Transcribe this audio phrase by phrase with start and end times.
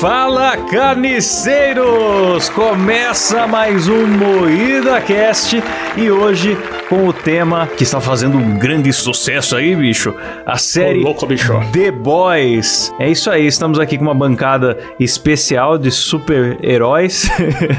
[0.00, 2.48] Fala carniceiros!
[2.50, 5.60] Começa mais um Moída Cast
[5.96, 6.56] e hoje
[6.88, 10.14] com o tema que está fazendo um grande sucesso aí, bicho.
[10.46, 11.52] A série louco, bicho.
[11.72, 12.90] The Boys.
[12.98, 17.28] É isso aí, estamos aqui com uma bancada especial de super-heróis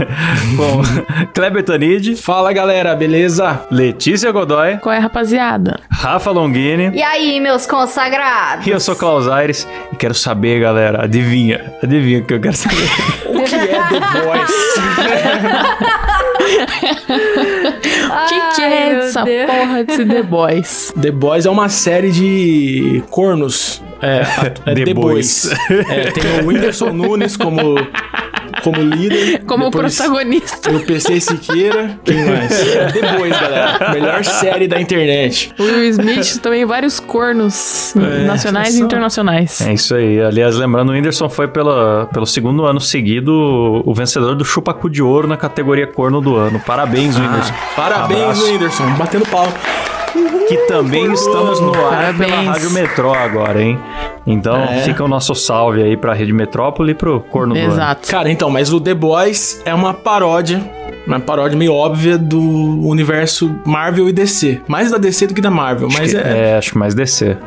[0.56, 0.82] com
[1.34, 3.62] Kleber Tanid, Fala galera, beleza?
[3.72, 5.80] Letícia Godoy, Qual é, rapaziada?
[5.90, 6.92] Rafa Longini.
[6.96, 8.68] E aí, meus consagrados?
[8.68, 12.56] E eu sou Klaus Aires e quero saber, galera, adivinha, adivinha o que eu quero
[12.56, 12.90] saber.
[13.30, 14.52] O que é The Boys?
[18.28, 20.94] Que, que é essa porra desse The Boys?
[21.00, 23.82] The Boys é uma série de cornos.
[24.02, 24.22] É,
[24.72, 25.50] é The The, Boys.
[25.68, 25.90] Boys.
[25.90, 27.76] É, tem o Whindersson Nunes como,
[28.64, 29.44] como líder.
[29.50, 30.72] Como depois protagonista.
[30.72, 32.00] O PC Siqueira.
[32.04, 32.52] Quem mais?
[32.70, 33.92] É Boys, galera.
[33.94, 35.52] Melhor série da internet.
[35.58, 39.62] O Will Smith também vários cornos É, nacionais e só- internacionais.
[39.62, 40.22] É isso aí.
[40.22, 43.32] Aliás, lembrando, o Whindersson foi pela, pelo segundo ano seguido
[43.86, 46.60] o vencedor do Chupacu de Ouro na categoria Corno do Ano.
[46.60, 47.54] Parabéns, Whindersson.
[47.76, 48.46] Parabéns, Abraço.
[48.46, 48.90] Whindersson.
[48.98, 49.48] Batendo pau.
[50.48, 52.48] Que também estamos no ar pela Parabéns.
[52.48, 53.80] Rádio Metrô agora, hein?
[54.26, 54.82] Então É.
[54.82, 57.60] fica o nosso salve aí pra Rede Metrópole e pro Corno do.
[57.60, 58.08] Exato.
[58.10, 60.62] Cara, então, mas o The Boys é uma paródia.
[61.08, 62.40] Uma paródia meio óbvia do
[62.88, 64.62] universo Marvel e DC.
[64.68, 65.88] Mais da DC do que da Marvel.
[65.88, 67.38] Acho Mas que- é, é, acho que mais descer.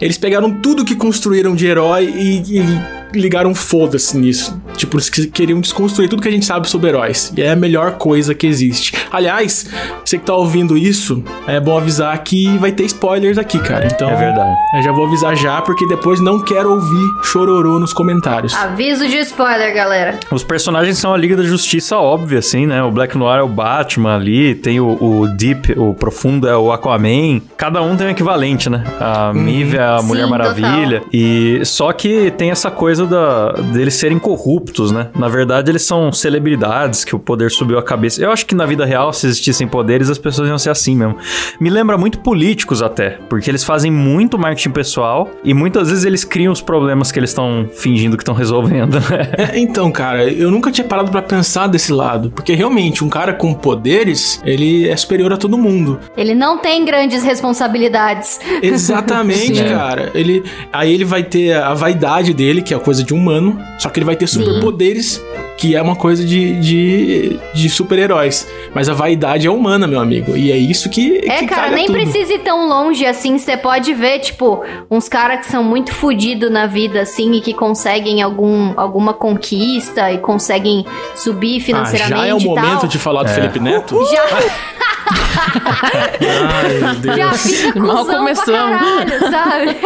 [0.00, 4.60] Eles pegaram tudo que construíram de herói e, e ligaram foda-se nisso.
[4.76, 7.32] Tipo, eles que- queriam desconstruir tudo que a gente sabe sobre heróis.
[7.36, 8.92] E é a melhor coisa que existe.
[9.10, 9.66] Aliás,
[10.04, 13.86] você que tá ouvindo isso, é bom avisar que vai ter spoilers aqui, cara.
[13.86, 14.56] Então, É verdade.
[14.76, 18.54] Eu já vou avisar já, porque depois não quero ouvir chororô nos comentários.
[18.54, 20.18] Aviso de spoiler, galera.
[20.30, 22.82] Os personagens são a Liga da Justiça óbvia, assim, né?
[22.82, 26.72] O Black Noir é o Batman ali, tem o, o Deep, o Profundo é o
[26.72, 27.40] Aquaman.
[27.56, 28.84] Cada um tem um equivalente, né?
[29.00, 31.02] A Mive é a Sim, Mulher Maravilha.
[31.12, 35.08] E só que tem essa coisa da, deles serem corruptos, né?
[35.16, 38.22] Na verdade, eles são celebridades que o poder subiu a cabeça.
[38.22, 41.16] Eu acho que na vida real, se existissem poderes, as pessoas iam ser assim mesmo.
[41.60, 46.24] Me lembra muito políticos até, porque eles fazem muito marketing pessoal e muitas vezes eles
[46.24, 49.30] criam os problemas que eles estão fingindo que estão resolvendo, né?
[49.36, 52.30] É, então, cara, eu nunca tinha parado pra pensar desse lado.
[52.30, 55.98] Porque realmente, um cara com poderes, ele é superior a todo mundo.
[56.16, 58.40] Ele não tem grandes responsabilidades.
[58.62, 59.64] Exatamente, Sim.
[59.68, 60.10] cara.
[60.14, 63.88] Ele, aí ele vai ter a vaidade dele, que é a coisa de humano, só
[63.88, 65.22] que ele vai ter superpoderes,
[65.56, 68.46] que é uma coisa de, de, de super-heróis.
[68.74, 70.36] Mas a vaidade é humana, meu amigo.
[70.36, 71.18] E é isso que.
[71.18, 71.96] É, que cara, caga nem tudo.
[71.98, 73.38] precisa ir tão longe assim.
[73.38, 77.52] Você pode ver, tipo, uns caras que são muito fodidos na vida, assim, e que
[77.54, 80.84] conseguem algum, alguma conquista e conseguem
[81.14, 82.88] subir Ah, financeiramente já é o e momento tal.
[82.88, 83.34] de falar do É.
[83.34, 83.96] Felipe Neto?
[84.10, 84.24] Já,
[85.08, 87.16] Ai, meu Deus.
[87.16, 88.80] já fica Mal começamos.
[88.80, 89.76] caralho, sabe?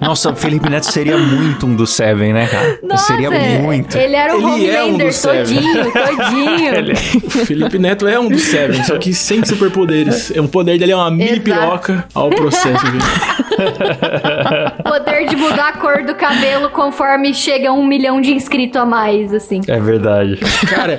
[0.00, 2.78] Nossa, o Felipe Neto seria muito um do Seven, né, cara?
[2.82, 3.96] Nossa, seria muito.
[3.96, 5.44] ele era o Ele é um Homelander do Seven.
[5.56, 7.26] todinho, todinho.
[7.26, 10.30] O Felipe Neto é um dos Seven, só que sem superpoderes.
[10.30, 11.42] O poder dele é uma mini Exato.
[11.42, 12.04] piroca.
[12.14, 12.98] Olha o processo aqui.
[14.82, 18.84] Poder de mudar a cor do cabelo conforme chega a um milhão de inscritos a
[18.84, 19.60] mais, assim.
[19.66, 20.38] É verdade.
[20.68, 20.96] Cara,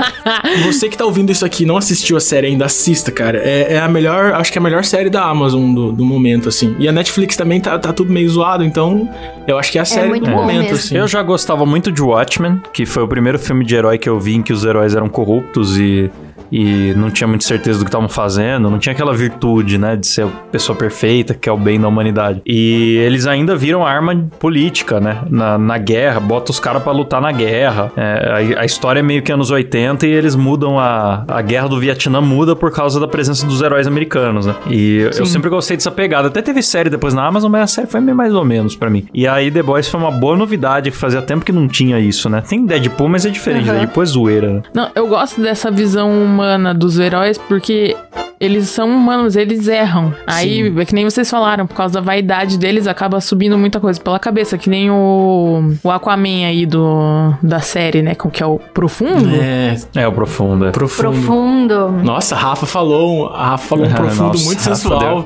[0.64, 3.40] você que tá ouvindo isso aqui e não assistiu a série ainda, assista, cara.
[3.40, 6.50] É, é a melhor, acho que é a melhor série da Amazon do, do momento,
[6.50, 6.76] assim.
[6.80, 9.10] E a Netflix também tá, tá tudo meio zoado, então
[9.48, 10.76] eu acho que é a série muito do momento, mesmo.
[10.76, 10.98] assim.
[10.98, 14.20] Eu já gostava muito de Watchmen, que foi o primeiro filme de herói que eu
[14.20, 16.12] vi em que os heróis eram corruptos e,
[16.52, 20.08] e não tinha muita certeza do que estavam fazendo, não tinha aquela virtude, né, de
[20.08, 22.42] ser a pessoa perfeita, que é o bem da humanidade.
[22.46, 27.22] E eles ainda viram arma política, né, na, na guerra, bota os caras pra lutar
[27.22, 27.92] na guerra.
[27.96, 31.68] É, a, a história é meio que anos 80 e eles mudam a, a guerra
[31.68, 34.56] do Vietnã muda por causa da presença dos heróis americanos, né?
[34.70, 36.28] E eu sempre gostei dessa pegada.
[36.28, 38.90] Até teve série depois na Amazon, mas a série foi meio mais ou menos pra
[38.90, 39.06] mim.
[39.14, 42.30] E aí The Boys foi uma boa novidade, que fazia tempo que não tinha isso,
[42.30, 42.42] né?
[42.48, 43.70] Tem Deadpool, mas é diferente.
[43.70, 43.80] Aham.
[43.80, 44.62] Deadpool é zoeira, né?
[44.74, 47.96] Não, eu gosto dessa visão humana dos heróis porque
[48.40, 50.14] eles são humanos, eles erram.
[50.26, 54.00] Aí, é que nem vocês falaram, por causa da vaidade deles, acaba subindo muita coisa
[54.00, 58.16] pela cabeça, que nem o, o Aquaman aí do, da série, né?
[58.16, 59.30] Com que é o Profundo.
[59.36, 60.68] É, É o profundo.
[60.68, 60.72] é.
[60.72, 61.12] profundo.
[61.12, 61.92] Profundo.
[62.04, 65.20] Nossa, a Rafa falou, a Rafa falou um profundo Nossa, muito Rafa sensual.
[65.20, 65.24] Hum.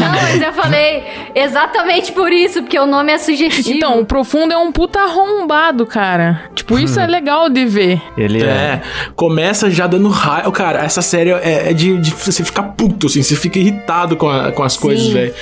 [0.00, 1.02] Não, mas eu falei
[1.34, 3.76] exatamente por isso, porque o nome é sugestivo.
[3.76, 6.42] Então, o Profundo é um puta arrombado, cara.
[6.54, 8.02] Tipo, isso é legal de ver.
[8.16, 8.46] Ele é.
[8.46, 8.82] É,
[9.14, 10.50] começa já dando raio.
[10.52, 14.28] Cara, essa série é, é de, de você ficar puto, assim, você fica irritado com,
[14.28, 15.32] a- com as coisas, velho.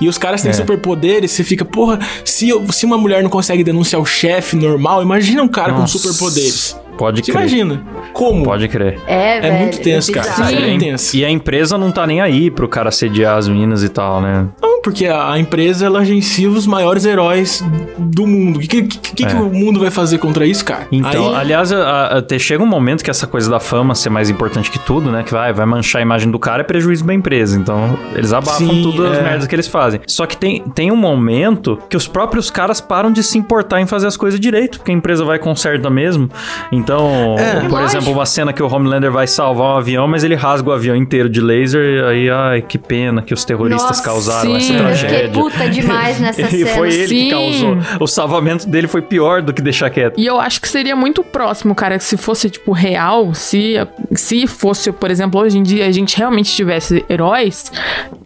[0.00, 0.54] E os caras têm É.
[0.54, 5.02] superpoderes, você fica, porra, se, eu- se uma mulher não consegue denunciar o chefe normal,
[5.02, 5.82] imagina um cara Nossa.
[5.82, 6.76] com superpoderes.
[7.00, 7.40] Pode Você crer.
[7.40, 7.82] imagina?
[8.12, 8.44] Como?
[8.44, 8.98] Pode crer.
[9.06, 10.28] É, É velho, muito tenso, cara.
[10.28, 10.50] bizarro.
[10.50, 10.56] Sim.
[10.56, 11.16] E a- tenso.
[11.16, 14.46] E a empresa não tá nem aí pro cara sediar as minas e tal, né?
[14.60, 17.64] Não, porque a, empresa ela agencia os maiores heróis
[17.98, 18.58] do mundo.
[18.58, 19.34] O que, que, que, que É.
[19.34, 20.86] o mundo vai fazer contra isso, cara?
[20.92, 24.10] Então, Aí- aliás, a- a- até chega um momento que essa coisa da fama ser
[24.10, 25.22] mais importante que tudo, né?
[25.22, 27.58] Que vai, vai manchar a imagem do cara é prejuízo da empresa.
[27.58, 29.22] Então, eles abafam Sim, tudo as é.
[29.22, 30.00] merdas que eles fazem.
[30.06, 33.86] Só que tem, tem um momento que os próprios caras param de se importar em
[33.86, 36.28] fazer as coisas direito, porque a empresa vai conserta mesmo.
[36.70, 36.89] Então,
[37.38, 37.60] É.
[37.60, 37.82] por Lógico.
[37.98, 40.96] exemplo, uma cena que o Homelander vai salvar um avião, mas ele rasga o avião
[40.96, 44.74] inteiro de laser, e aí, ai, que pena que os terroristas Nossa, causaram essa sim.
[44.74, 45.28] Eu tragédia.
[45.30, 46.66] puta demais nessa E cena.
[46.70, 47.30] foi ele que Sim.
[47.30, 47.78] causou.
[48.00, 50.18] O salvamento dele foi pior do que deixar quieto.
[50.18, 53.74] E eu acho que seria muito próximo, cara, que se fosse, tipo, real, se,
[54.14, 57.70] se fosse, por exemplo, hoje em dia a gente realmente tivesse heróis,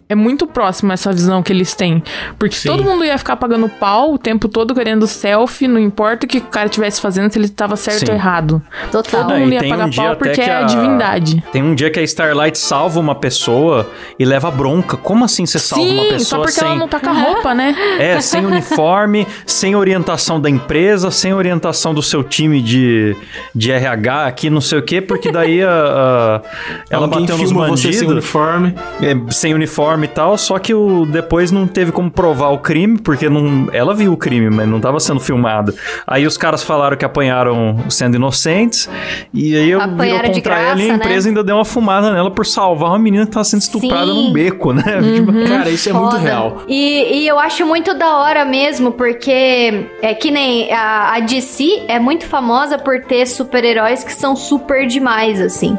[0.07, 2.03] é muito próximo essa visão que eles têm.
[2.37, 2.69] Porque Sim.
[2.69, 6.37] todo mundo ia ficar pagando pau o tempo todo querendo selfie, não importa o que
[6.37, 8.11] o cara estivesse fazendo, se ele tava certo Sim.
[8.11, 8.61] ou errado.
[8.91, 9.21] Total.
[9.21, 11.43] Todo Não, mundo ia um pagar dia pau porque que é a divindade.
[11.51, 14.95] Tem um dia que a Starlight salva uma pessoa e leva bronca.
[14.97, 16.67] Como assim você salva uma Sim, pessoa só porque sem...
[16.67, 17.75] ela não tá com a roupa, né?
[17.97, 23.15] É, sem uniforme, sem orientação da empresa, sem orientação do seu time de,
[23.55, 26.41] de RH aqui, não sei o quê, porque daí a, a-
[26.89, 28.75] ela Alguém bateu nos filma você sem bandidos uniforme.
[29.01, 32.99] é, sem uniforme e tal, só que o, depois não teve como provar o crime,
[32.99, 35.73] porque não, ela viu o crime, mas não tava sendo filmado.
[36.05, 38.89] Aí os caras falaram que apanharam sendo inocentes,
[39.33, 40.95] e aí eu Apanharam de contra ela e a graça, né?
[40.95, 44.27] empresa ainda deu uma fumada nela por salvar uma menina que tava sendo estuprada Sim.
[44.27, 44.83] num beco, né?
[45.47, 46.21] Cara, isso é muito Foda.
[46.21, 46.63] real.
[46.67, 51.83] E, e eu acho muito da hora mesmo, porque é que nem a, a DC
[51.87, 55.77] é muito famosa por ter super-heróis que são super demais, assim.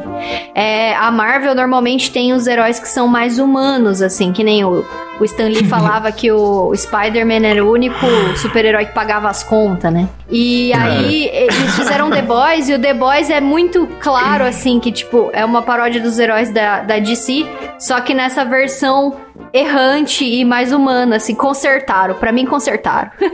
[0.55, 4.83] É, a Marvel normalmente tem os heróis que são mais humanos, assim, que nem o.
[5.19, 8.05] O Stan Lee falava que o Spider-Man era o único
[8.35, 10.07] super-herói que pagava as contas, né?
[10.29, 14.91] E aí eles fizeram The Boys e o The Boys é muito claro, assim, que,
[14.91, 17.47] tipo, é uma paródia dos heróis da, da DC,
[17.79, 19.15] só que nessa versão
[19.53, 22.15] errante e mais humana, assim, consertaram.
[22.15, 23.09] Pra mim, consertaram.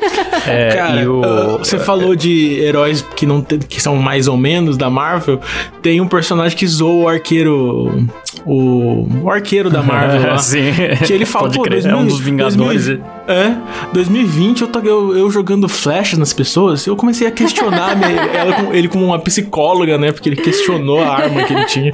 [0.47, 1.21] É, Cara, e o...
[1.23, 5.39] ah, você falou de heróis que não tem- que são mais ou menos da Marvel.
[5.81, 8.07] Tem um personagem que zoou o arqueiro.
[8.45, 10.37] O, o arqueiro da Marvel lá.
[10.37, 10.71] Sim.
[11.05, 12.85] Que ele fala, Pode pô, crer, 2000, é um dos Vingadores.
[12.87, 13.55] 2000, é,
[13.93, 18.53] 2020 eu, tô, eu, eu jogando flechas nas pessoas, eu comecei a questionar minha- ela
[18.53, 20.11] com- ele como uma psicóloga, né?
[20.11, 21.93] Porque ele questionou a arma que ele tinha.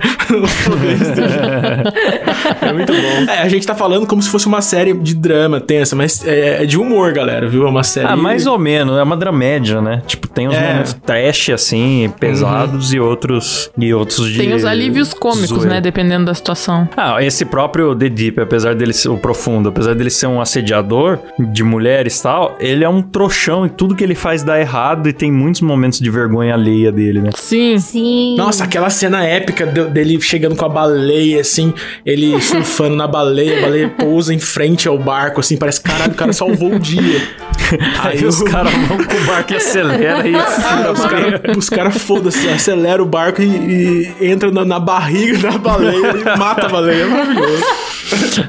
[2.61, 3.31] É muito bom.
[3.31, 6.63] É, a gente tá falando como se fosse uma série de drama tensa, mas é,
[6.63, 7.65] é de humor, galera, viu?
[7.65, 8.07] É uma série.
[8.07, 10.01] Ah, mais ou menos, é uma dramédia, né?
[10.07, 10.67] Tipo, tem uns É.
[10.71, 15.75] momentos trash, assim, pesados e outros e outros de Tem os alívios cômicos, zoeira.
[15.75, 15.81] né?
[15.81, 16.87] Dependendo da situação.
[16.95, 21.19] Ah, esse próprio The Deep, apesar dele ser o profundo, apesar dele ser um assediador
[21.37, 25.07] de mulheres e tal, ele é um trouxão e tudo que ele faz dá errado
[25.09, 27.29] e tem muitos momentos de vergonha alheia dele, né?
[27.35, 27.77] Sim.
[27.79, 28.35] Sim.
[28.37, 31.73] Nossa, aquela cena épica de- dele chegando com a baleia, assim,
[32.05, 36.15] ele surfando na baleia, a baleia pousa em frente ao barco, assim, parece, caralho, o
[36.15, 37.21] cara salvou o dia.
[38.03, 40.33] Aí os caras vão com o barco e acelera e
[41.57, 43.45] Os caras cara, foda-se, acelera o barco e,
[44.19, 47.03] e entra na, na barriga da baleia e mata a baleia.
[47.03, 47.63] É maravilhoso.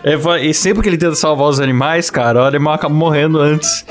[0.02, 3.84] É, e sempre que ele tenta salvar os animais, cara, o animal acaba morrendo antes.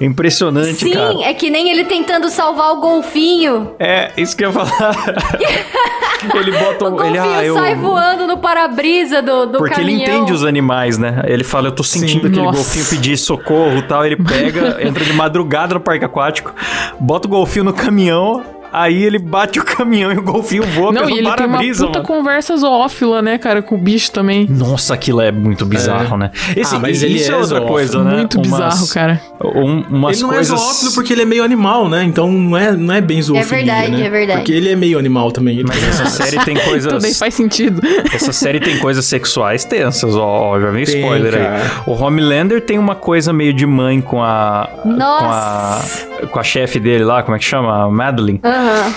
[0.00, 1.22] Impressionante, Sim, cara.
[1.22, 3.74] é que nem ele tentando salvar o golfinho.
[3.78, 4.96] É, isso que eu ia falar.
[6.34, 6.90] ele bota O um.
[6.92, 7.54] golfinho Ele, ah, eu.
[7.54, 10.00] sai voando no para-brisa do, do Porque caminhão.
[10.02, 11.22] ele entende os animais, né?
[11.26, 12.56] Ele fala, eu tô sentindo aquele Nossa.
[12.58, 14.04] golfinho pedir socorro e tal.
[14.04, 16.54] Ele pega, entra de madrugada no parque aquático,
[16.98, 18.42] bota o golfinho no caminhão,
[18.72, 21.58] aí ele bate o caminhão e o golfinho voa Não, pelo e ele tem uma
[21.58, 22.02] puta mano.
[22.02, 24.46] conversa zoófila, né, cara, com o bicho também.
[24.48, 26.30] Nossa, aquilo é muito bizarro, né?
[26.56, 27.68] Esse, Ah, mas ele isso é, é outra zoófilo.
[27.72, 28.16] coisa, né?
[28.16, 29.20] Muito Umas- bizarro, cara.
[29.44, 30.52] um- umas ele não coisas...
[30.52, 32.04] é zoófilo porque ele é meio animal, né?
[32.04, 34.06] Então não é, não é bem zoofilia, verdade, né?
[34.06, 34.38] é verdade.
[34.40, 35.62] Porque ele é meio animal também.
[35.66, 37.18] Mas essa série tem Também coisas...
[37.18, 37.80] faz sentido.
[38.12, 41.40] Essa série tem coisas sexuais tensas, ó, ó, já vem Tem, spoiler aí.
[41.40, 41.70] cara.
[41.86, 44.68] O Homelander tem uma coisa meio de mãe com a...
[44.84, 46.16] Nossa.
[46.18, 47.84] Com a, com a chefe dele lá, como é que chama?
[47.84, 48.40] A Madeline.
[48.60, 48.92] Aham.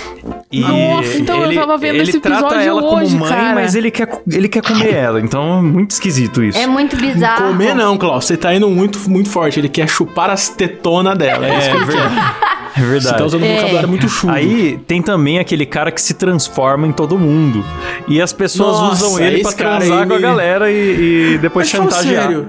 [0.52, 3.28] E Nossa, então eu ele, tava vendo ele esse trata episódio ela como hoje, mãe,
[3.28, 3.54] cara.
[3.54, 5.20] mas ele quer, ele quer comer ela.
[5.20, 6.58] Então é muito esquisito isso.
[6.58, 7.48] É muito bizarro.
[7.48, 8.24] Comer não, Klaus.
[8.24, 9.58] Você tá indo muito, muito forte.
[9.58, 11.46] Ele quer chupar as tetonas dela.
[11.46, 12.54] É, ele quer.
[12.76, 13.04] É verdade.
[13.04, 13.54] Você tá usando um É.
[13.54, 14.32] vocabulário muito chulo.
[14.32, 17.64] Aí tem também aquele cara que se transforma em todo mundo.
[18.08, 21.72] E as pessoas Nossa, usam ele pra transar aí com a galera e, e depois
[21.72, 22.22] Mas chantagear.
[22.24, 22.48] sério.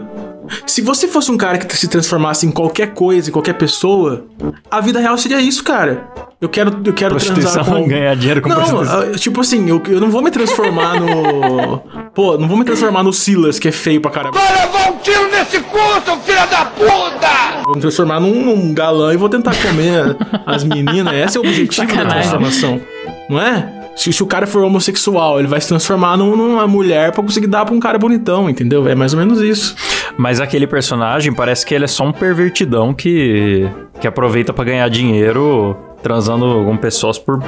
[0.65, 4.25] Se você fosse um cara que se transformasse em qualquer coisa, em qualquer pessoa,
[4.69, 6.07] a vida real seria isso, cara.
[6.39, 7.85] Eu quero, eu quero transar com...
[7.87, 11.79] ganhar dinheiro com Não, ah, tipo assim, eu, eu não vou me transformar no...
[12.13, 14.37] Pô, não vou me transformar no Silas, que é feio pra caramba.
[14.37, 17.63] Vai levar um tiro nesse cu, seu filho da puta!
[17.63, 21.13] Vou me transformar num, num galã e vou tentar comer as meninas.
[21.13, 22.21] Esse é o objetivo da Sacanagem.
[22.21, 22.81] transformação.
[23.29, 23.84] Não é?
[23.95, 27.47] Se, se o cara for homossexual, ele vai se transformar num- numa mulher pra conseguir
[27.47, 28.87] dar pra um cara bonitão, entendeu?
[28.87, 29.75] É mais ou menos isso.
[30.17, 33.69] Mas aquele personagem parece que ele é só um pervertidão que,
[34.01, 35.75] que aproveita pra ganhar dinheiro
[36.05, 37.41] transando com pessoas por.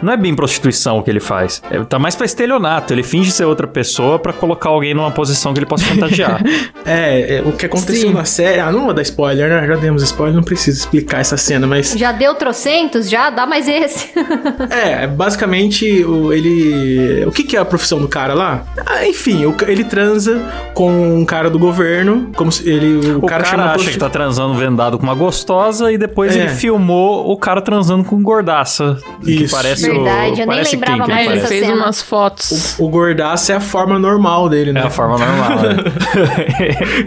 [0.00, 1.60] Não é bem prostituição o que ele faz.
[1.68, 2.92] É, tá mais pra estelionato.
[2.92, 6.40] Ele finge ser outra pessoa pra colocar alguém numa posição que ele possa chantagear.
[6.90, 8.14] É, é, o que aconteceu Sim.
[8.14, 8.60] na série.
[8.60, 9.66] Ah, não vou dar spoiler, né?
[9.66, 11.92] Já demos spoiler, não precisa explicar essa cena, mas.
[11.92, 13.10] Já deu trocentos?
[13.10, 13.28] Já?
[13.28, 14.08] Dá mais esse.
[14.70, 17.24] É, basicamente, o, ele.
[17.26, 18.64] O que, que é a profissão do cara lá?
[18.86, 20.40] Ah, enfim, o ele transa
[20.72, 23.12] com um cara do governo, como se ele.
[23.16, 26.34] O, O cara, chama acha prosti- que tá transando vendado com uma gostosa e depois
[26.36, 26.40] É.
[26.40, 28.98] ele filmou o cara transando com gordaça.
[29.24, 29.54] Que Isso.
[29.54, 31.76] parece Verdade, o, eu nem parece lembrava quem que É, mais ele dessa fez cena.
[31.76, 32.74] umas fotos.
[32.78, 34.80] O gordaço é a forma normal dele, né?
[34.80, 35.76] É a forma normal, né?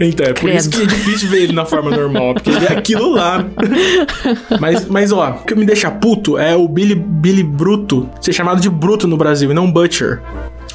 [0.00, 0.56] Então, é por Credo.
[0.58, 3.44] isso que é difícil ver ele na forma normal, porque ele é aquilo lá.
[4.60, 8.60] mas, mas, ó, o que me deixa puto é o Billy, Billy Bruto ser chamado
[8.60, 10.20] de Bruto no Brasil e não Butcher.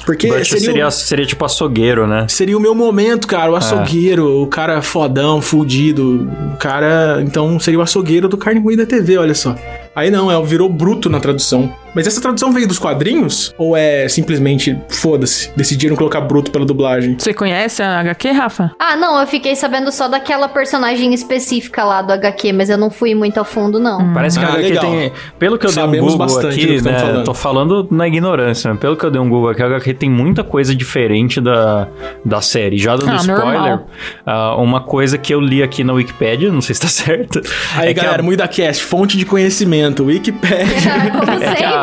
[0.04, 2.26] Porque Butcher seria, seria, o- seria tipo açougueiro, né?
[2.28, 7.20] seria o meu momento, cara, o açougueiro, o cara fodão, fudido, o cara...
[7.22, 9.54] Então, seria o açougueiro do Carne Moída TV, olha só.
[9.98, 11.74] Aí não, é, virou Bruto na tradução.
[11.94, 13.54] Mas essa tradução veio dos quadrinhos?
[13.58, 17.16] Ou é simplesmente, foda-se, decidiram colocar Bruto pela dublagem?
[17.18, 18.70] Você conhece a HQ, Rafa?
[18.78, 22.90] Ah, não, eu fiquei sabendo só daquela personagem específica lá do HQ, mas eu não
[22.90, 24.12] fui muito a fundo, não.
[24.12, 24.84] Parece que Ah, a HQ legal.
[24.90, 25.12] tem.
[25.38, 26.98] Pelo que eu Sabemos dei um Google bastante aqui, né?
[26.98, 27.24] falando.
[27.24, 30.10] Tô falando na ignorância, mas pelo que eu dei um Google aqui, a HQ tem
[30.10, 31.88] muita coisa diferente da,
[32.24, 32.78] da série.
[32.78, 33.80] Já dando Ah, spoiler,
[34.26, 37.40] ah, uma coisa que eu li aqui na Wikipedia, não sei se tá certo.
[37.76, 40.66] Aí, é que a- galera, MuidaCast, fonte de conhecimento, Wikipedia.
[41.18, 41.38] Como É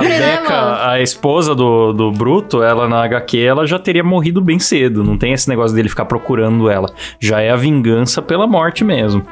[0.06, 0.78] a né, mano?
[0.82, 5.04] a esposa do, do Bruto, ela na HQ, ela já teria morrido bem cedo.
[5.04, 6.90] Não tem esse negócio dele ficar procurando ela.
[7.20, 9.26] Já é a vingança pela morte mesmo.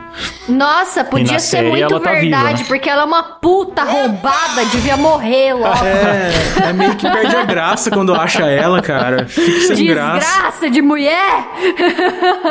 [0.47, 2.65] Nossa, podia ser série muito ela tá viva, verdade, né?
[2.67, 5.85] porque ela é uma puta roubada, devia morrer logo.
[5.85, 9.27] É, é meio que perde a graça quando acha ela, cara.
[9.27, 10.19] Fica sem graça.
[10.19, 11.45] Desgraça de mulher!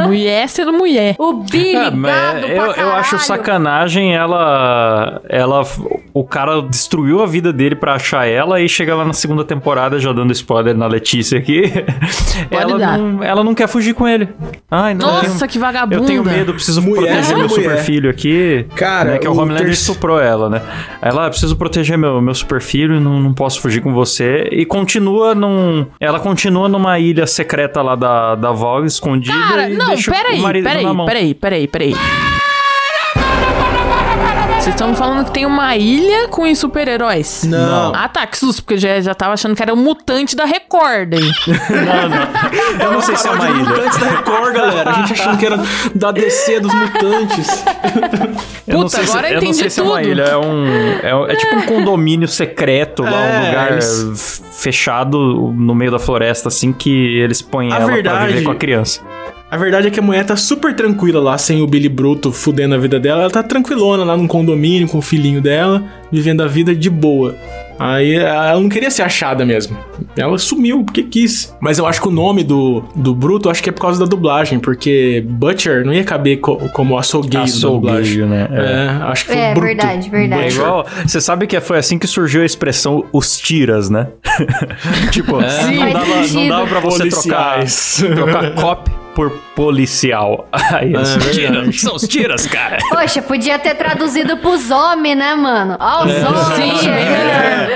[0.03, 1.15] Mulher sendo mulher.
[1.19, 5.21] O Billy Ah, gado pra eu, eu acho sacanagem ela.
[5.29, 5.63] ela
[6.15, 9.99] o cara destruiu a vida dele pra achar ela e chega lá na segunda temporada,
[9.99, 11.63] já dando spoiler na Letícia aqui.
[12.51, 12.99] ela, dar.
[12.99, 14.29] não, ela não quer fugir com ele.
[14.71, 15.97] Ai, não, eu Nossa, tenho- que vagabunda.
[15.97, 17.63] Eu tenho medo, preciso Mulher proteger é meu mulher.
[17.63, 18.67] super filho aqui.
[18.75, 20.61] Cara, né, que o o Homelander estuprou ela, né?
[21.01, 24.49] Ela, "Ah, preciso proteger meu, meu super filho, não, não posso fugir com você.
[24.53, 25.87] E continua num.
[25.99, 29.33] Ela continua numa ilha secreta lá da, da Vogue, escondida.
[29.37, 31.07] Cara, e não, deixa peraí, o marido peraí, na mão.
[31.07, 31.95] peraí, peraí, peraí.
[34.63, 37.43] Vocês estão falando que tem uma ilha com super-heróis?
[37.43, 37.93] Não.
[37.97, 40.45] Ah, tá, que susto, porque eu já, já tava achando que era um mutante da
[40.45, 41.21] Record aí.
[41.73, 42.87] Não, não.
[42.87, 43.59] Eu não sei se é uma ilha.
[43.65, 44.91] Mutantes da Record, galera.
[44.91, 45.59] A gente achando que era
[45.97, 47.65] da DC dos mutantes.
[48.69, 50.09] Eu não Puta, sei se, agora eu eu não entendi sei se é uma tudo.
[50.09, 50.67] ilha, é um.
[51.03, 55.19] É, é tipo um condomínio secreto lá, um É, lugar eles- fechado
[55.57, 58.55] no meio da floresta, assim, que eles põem A ela pra verdade- viver com a
[58.55, 59.01] criança.
[59.53, 62.75] A verdade é que a mulher tá super tranquila lá, sem o Billy Bruto fudendo
[62.75, 63.21] a vida dela.
[63.21, 67.37] Ela tá tranquilona lá num condomínio com o filhinho dela, vivendo a vida de boa.
[67.79, 69.77] Aí ela não queria ser achada mesmo.
[70.17, 71.55] Ela sumiu porque quis.
[71.61, 74.07] Mas eu acho que o nome do, do Bruto, acho que é por causa da
[74.07, 78.23] dublagem, porque Butcher não ia caber co- como açougueiro da dublagem.
[78.23, 78.49] Açougueio, né?
[78.53, 78.63] É.
[78.63, 79.67] É, acho que foi É, Bruto.
[79.67, 80.43] verdade, verdade.
[80.43, 80.61] É Butcher.
[80.63, 80.87] igual.
[81.07, 84.09] Você sabe que foi assim que surgiu a expressão os tiras, né?
[85.13, 87.65] tipo, Sim, não, dava, não dava pra você trocar,
[88.15, 90.47] trocar cop por policial.
[90.53, 91.33] Aí, os verdade.
[91.33, 92.79] tiras, são os tiras, cara.
[92.91, 95.77] Poxa, podia ter traduzido pros homens, né, mano?
[95.79, 97.73] Ó, os homens Sim, chegando.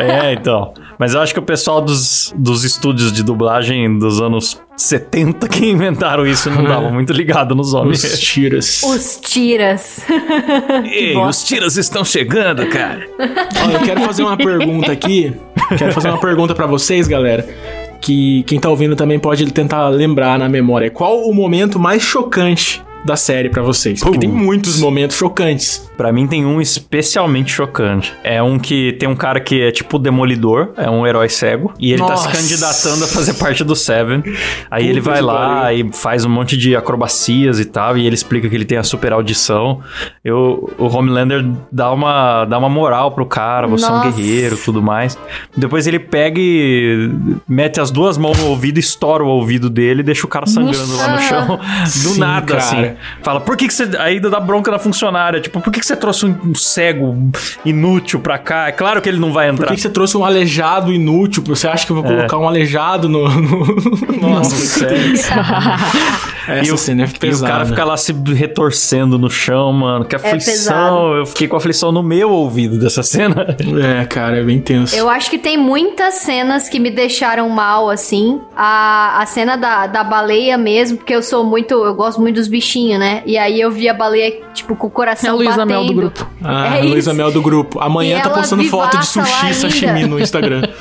[0.00, 0.72] É, então.
[0.98, 5.66] Mas eu acho que o pessoal dos, dos estúdios de dublagem dos anos 70 que
[5.66, 8.18] inventaram isso não dava muito ligado nos Os homens.
[8.20, 8.82] tiras.
[8.82, 10.04] Os tiras.
[10.84, 13.06] Ei, os tiras estão chegando, cara.
[13.64, 15.34] Ó, eu quero fazer uma pergunta aqui.
[15.76, 17.46] Quero fazer uma pergunta pra vocês, galera.
[18.04, 20.90] Que quem tá ouvindo também pode tentar lembrar na memória.
[20.90, 24.00] Qual o momento mais chocante da série pra vocês?
[24.00, 25.90] Porque tem muitos momentos chocantes.
[25.96, 28.12] Pra mim tem um especialmente chocante.
[28.24, 31.92] É um que tem um cara que é tipo Demolidor, é um herói cego, e
[31.92, 32.28] ele Nossa.
[32.28, 34.22] tá se candidatando a fazer parte do Seven.
[34.70, 38.48] Aí ele vai lá e faz um monte de acrobacias e tal, e ele explica
[38.48, 39.80] que ele tem a super audição.
[40.24, 44.10] Eu, o Homelander dá uma, dá uma moral pro cara, você é um Nossa.
[44.10, 45.16] guerreiro tudo mais.
[45.56, 47.10] Depois ele pega e
[47.48, 50.96] mete as duas mãos no ouvido, estoura o ouvido dele e deixa o cara sangrando
[50.96, 51.28] lá no Nossa.
[51.28, 51.60] chão.
[51.84, 52.58] Do Sim, nada, cara.
[52.58, 52.96] assim.
[53.22, 53.88] Fala, por que, que você.
[53.98, 55.40] Aí dá bronca na funcionária.
[55.40, 57.16] Tipo, por que, que você trouxe um, um cego
[57.64, 58.68] inútil pra cá?
[58.68, 59.66] É claro que ele não vai Por entrar.
[59.68, 61.42] que, que você trouxe um aleijado inútil?
[61.46, 63.28] Você acha que eu vou colocar um aleijado no.
[63.28, 64.20] no...
[64.20, 65.14] Nossa, sério.
[66.46, 67.52] Essa e o, cena é e o pesada.
[67.52, 70.04] cara fica lá se retorcendo no chão, mano.
[70.04, 70.52] Que aflição.
[70.52, 71.16] pesado.
[71.16, 73.56] eu fiquei com aflição no meu ouvido dessa cena.
[74.00, 74.94] É, cara, é bem tenso.
[74.94, 78.40] Eu acho que tem muitas cenas que me deixaram mal, assim.
[78.56, 81.72] A, a cena da, da baleia mesmo, porque eu sou muito.
[81.74, 83.22] Eu gosto muito dos bichinhos, né?
[83.26, 85.73] E aí eu vi a baleia, tipo, com o É coração Luísa batendo.
[85.78, 86.26] Mel do grupo.
[86.42, 87.14] Ah, é a Luísa isso.
[87.14, 87.80] Mel do grupo.
[87.80, 90.62] Amanhã E tá postando foto de sushi e sashimi no Instagram.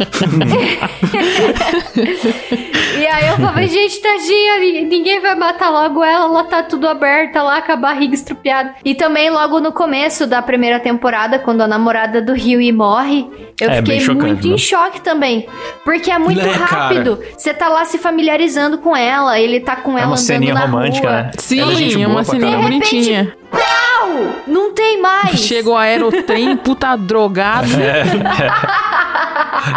[2.95, 6.87] E aí eu falei, gente, tadinha, ni- ninguém vai matar logo ela, ela tá tudo
[6.87, 8.75] aberta lá, com a barriga estrupiada.
[8.85, 13.27] E também logo no começo da primeira temporada, quando a namorada do Huey morre,
[13.59, 14.53] eu É, fiquei chocante, muito né?
[14.53, 15.47] em choque também.
[15.83, 16.65] Porque é muito cara?
[16.65, 17.19] rápido.
[17.37, 20.53] Você tá lá se familiarizando com ela, ele tá com É ela uma andando ceninha
[20.53, 21.21] na romântica, rua.
[21.23, 21.31] né?
[21.39, 23.35] Sim, é gente é uma ceninha bonitinha.
[23.53, 24.43] Au!
[24.47, 25.39] Não tem mais!
[25.39, 27.67] Chegou o aerotrem, puta drogado.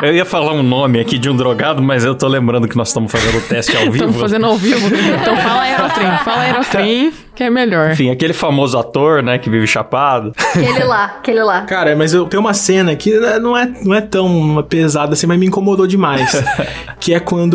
[0.03, 2.89] Eu ia falar um nome aqui de um drogado, mas eu tô lembrando que nós
[2.89, 3.95] estamos fazendo o teste ao vivo.
[3.97, 4.89] Estamos fazendo ao vivo.
[4.95, 7.93] Então fala aerotrem, fala aerotrem, que é melhor.
[7.93, 10.33] Enfim, aquele famoso ator, né, que vive chapado.
[10.37, 11.63] Aquele lá, aquele lá.
[11.63, 15.27] Cara, mas eu tenho uma cena que né, não é, não é tão pesada assim,
[15.27, 16.43] mas me incomodou demais.
[16.99, 17.55] que é quando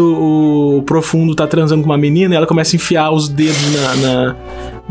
[0.80, 3.96] o Profundo tá transando com uma menina e ela começa a enfiar os dedos na,
[3.96, 4.36] na-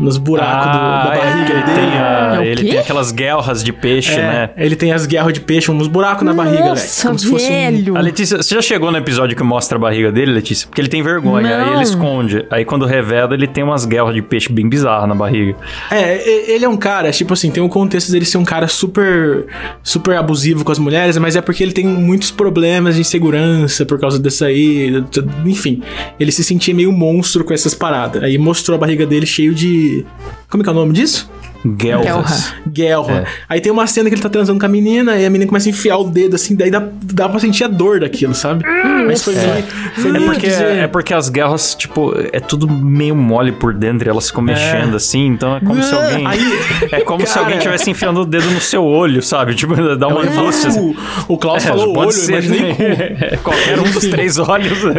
[0.01, 1.75] nos buracos do- da barriga ele dele.
[1.75, 2.69] tem, a- É o ele quê?
[2.71, 4.49] tem aquelas guerras de peixe, É, né?
[4.57, 6.81] Ele tem as guerras de peixe, uns buracos na barriga, Alex.
[6.81, 7.97] Nossa, Como se fosse um- velho.
[7.97, 10.67] A Letícia, você já chegou no episódio que mostra a barriga dele, Letícia?
[10.67, 11.65] Porque ele tem vergonha, Não.
[11.67, 12.45] aí ele esconde.
[12.49, 15.55] Aí quando revela, ele tem umas guerras de peixe bem bizarras na barriga.
[15.89, 19.45] É, ele é um cara, tipo assim, tem um contexto dele ser um cara super
[19.83, 23.99] super abusivo com as mulheres, mas é porque ele tem muitos problemas de insegurança por
[23.99, 25.03] causa dessa aí,
[25.45, 25.81] enfim.
[26.19, 28.23] Ele se sentia meio monstro com essas paradas.
[28.23, 30.05] Aí mostrou a barriga dele cheio de que
[30.51, 31.27] como é que é o nome disso?
[31.63, 32.55] Guerras.
[32.67, 33.19] Guerra.
[33.19, 33.25] É.
[33.47, 35.69] Aí tem uma cena que ele tá transando com a menina e a menina começa
[35.69, 38.63] a enfiar o dedo assim, daí dá, dá pra sentir a dor daquilo, sabe?
[39.05, 42.67] Mas foi meio, foi É meio porque, dizer- é porque as guerras, tipo, é tudo
[42.67, 46.25] meio mole por dentro, e elas ficam mexendo assim, então é como se alguém.
[46.25, 46.59] Aí-
[46.93, 47.45] é como se Cara.
[47.45, 49.53] alguém tivesse enfiando o dedo no seu olho, sabe?
[49.53, 50.69] Tipo, dá uma angústia.
[50.69, 50.95] assim.
[51.27, 53.37] O Klaus É, falou pode olho, eu ser, imaginei né?
[53.43, 54.79] Qualquer um dos três olhos.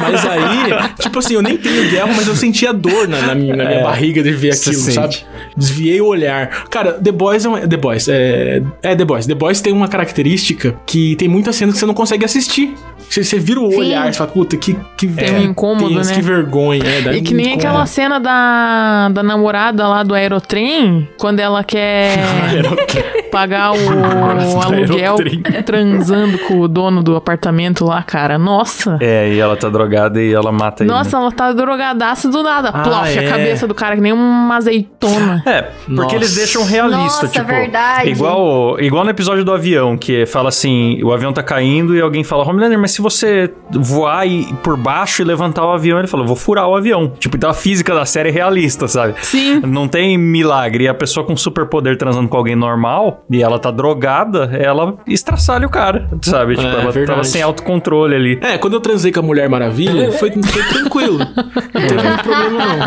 [0.00, 3.49] Mas aí, tipo assim, eu nem tenho guerra, mas eu sentia dor na, na minha,
[3.56, 4.94] na minha É, barriga de ver aquilo, sente.
[4.94, 5.16] sabe?
[5.56, 6.64] Desviei o olhar.
[6.70, 9.26] Cara, The Boys é um, The Boys, é, é The Boys.
[9.26, 12.74] The Boys tem uma característica que tem muitas cenas que você não consegue assistir.
[13.08, 13.78] Você, você vira o Sim.
[13.78, 16.14] olhar, você fala, puta, que, que um incômodo, tenso, né?
[16.16, 16.82] Que vergonha.
[16.84, 17.88] É, E que nem aquela incômodo.
[17.90, 22.16] cena da, da namorada lá do aerotrem, quando ela quer
[23.30, 25.42] pagar o do aluguel aerotrem.
[25.64, 28.38] transando com o dono do apartamento lá, cara.
[28.38, 28.98] Nossa.
[29.00, 30.90] É, e ela tá drogada e ela mata ele.
[30.90, 32.70] Nossa, ela tá drogadaça do nada.
[32.70, 33.26] Ah, Plof, é.
[33.26, 35.42] a cabeça do cara que nem uma azeitona.
[35.46, 36.16] É, porque Nossa.
[36.16, 37.46] eles deixam realista, Nossa, tipo.
[37.46, 38.10] verdade.
[38.10, 42.24] Igual, igual no episódio do avião, que fala assim: o avião tá caindo e alguém
[42.24, 46.24] fala, Homelander, mas se você voar e, por baixo e levantar o avião, ele fala,
[46.24, 47.12] vou furar o avião.
[47.18, 49.14] Tipo, então a física da série é realista, sabe?
[49.22, 49.60] Sim.
[49.60, 50.84] Não tem milagre.
[50.84, 55.66] E a pessoa com superpoder transando com alguém normal e ela tá drogada, ela estraçalha
[55.66, 56.56] o cara, sabe?
[56.56, 57.06] Tipo, É, ela verdade.
[57.06, 58.38] tava sem autocontrole ali.
[58.42, 61.18] É, quando eu transei com a Mulher Maravilha, foi, foi tranquilo.
[61.72, 62.86] Não teve muito problema, não.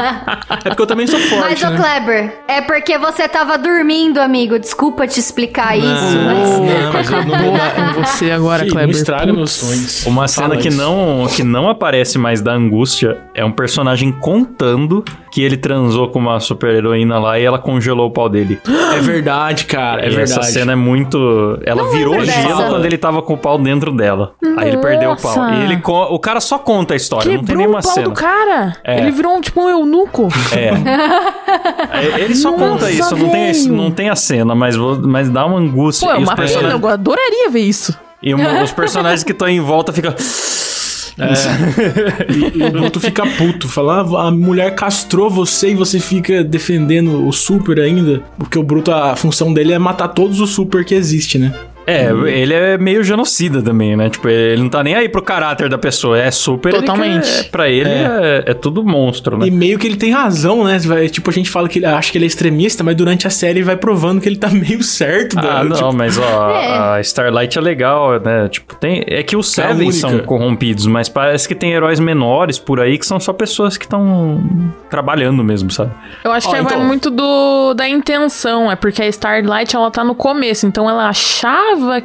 [0.66, 1.78] É porque eu também sou forte, Mas, ô né?
[1.78, 4.60] Kleber, é porque você tava dormindo, amigo.
[4.60, 6.50] Desculpa te explicar isso, mas...
[6.50, 8.88] não, Não, mas eu não- acabou com você agora, Que Kleber.
[8.88, 10.06] não estraga meus sonhos.
[10.06, 10.78] Uma Fala cena que isso.
[10.78, 15.04] não, que não aparece mais da angústia é um personagem contando
[15.34, 18.60] que ele transou com uma super-heroína lá e ela congelou o pau dele.
[18.96, 20.04] É verdade, cara.
[20.04, 20.32] É e verdade.
[20.32, 21.18] essa cena é muito.
[21.66, 22.70] Ela virou lembro gelo dessa.
[22.70, 24.34] quando ele tava com o pau dentro dela.
[24.58, 25.36] Aí ele perdeu o pau.
[25.36, 25.56] Nossa.
[25.56, 27.92] E ele co- o cara só conta a história, não tem Quebrou nenhuma o pau
[27.94, 28.08] cena.
[28.10, 28.76] do cara.
[28.84, 29.00] É.
[29.00, 30.28] Ele virou um, tipo um eunuco.
[30.56, 30.72] É.
[31.94, 33.74] É, Ele só Nossa, conta isso, não tem, velho.
[33.74, 36.08] não tem a cena, mas, vou- mas dá uma angústia.
[36.08, 36.36] Pô, é uma pena.
[36.38, 37.98] personagens, Eu adoraria ver isso.
[38.22, 40.14] e uma- os personagens que estão em volta ficam.
[42.34, 43.68] E, e o Bruto fica puto.
[43.68, 48.22] Fala, ah, a mulher castrou você e você fica defendendo o super ainda.
[48.38, 51.54] Porque o Bruto, a função dele é matar todos os super que existe, né?
[51.86, 54.10] É, ele é meio genocida também, né?
[54.10, 56.18] Tipo, ele não tá nem aí pro caráter da pessoa.
[56.20, 56.70] É super.
[56.74, 57.24] ele Totalmente.
[57.30, 58.44] quer- pra ele é.
[58.48, 59.48] é tudo monstro, né?
[59.48, 60.78] E meio que ele tem razão, né?
[60.80, 63.30] Vai- tipo, a gente fala que ele acha que ele é extremista, mas durante a
[63.30, 65.38] série vai provando que ele tá meio certo.
[65.40, 65.70] Ah, né?
[65.70, 66.98] não, Tipo, mas ó, É.
[66.98, 68.48] a Starlight é legal, né?
[68.48, 69.04] Tipo, tem.
[69.08, 69.94] É que os Seven única.
[69.94, 73.86] são corrompidos, mas parece que tem heróis menores por aí que são só pessoas que
[73.86, 74.42] estão
[74.90, 75.92] trabalhando mesmo, sabe?
[76.24, 78.72] Eu acho Ó, que vai então- muito do, da intenção.
[78.72, 80.66] É porque a Starlight, ela tá no começo.
[80.66, 81.10] Então ela é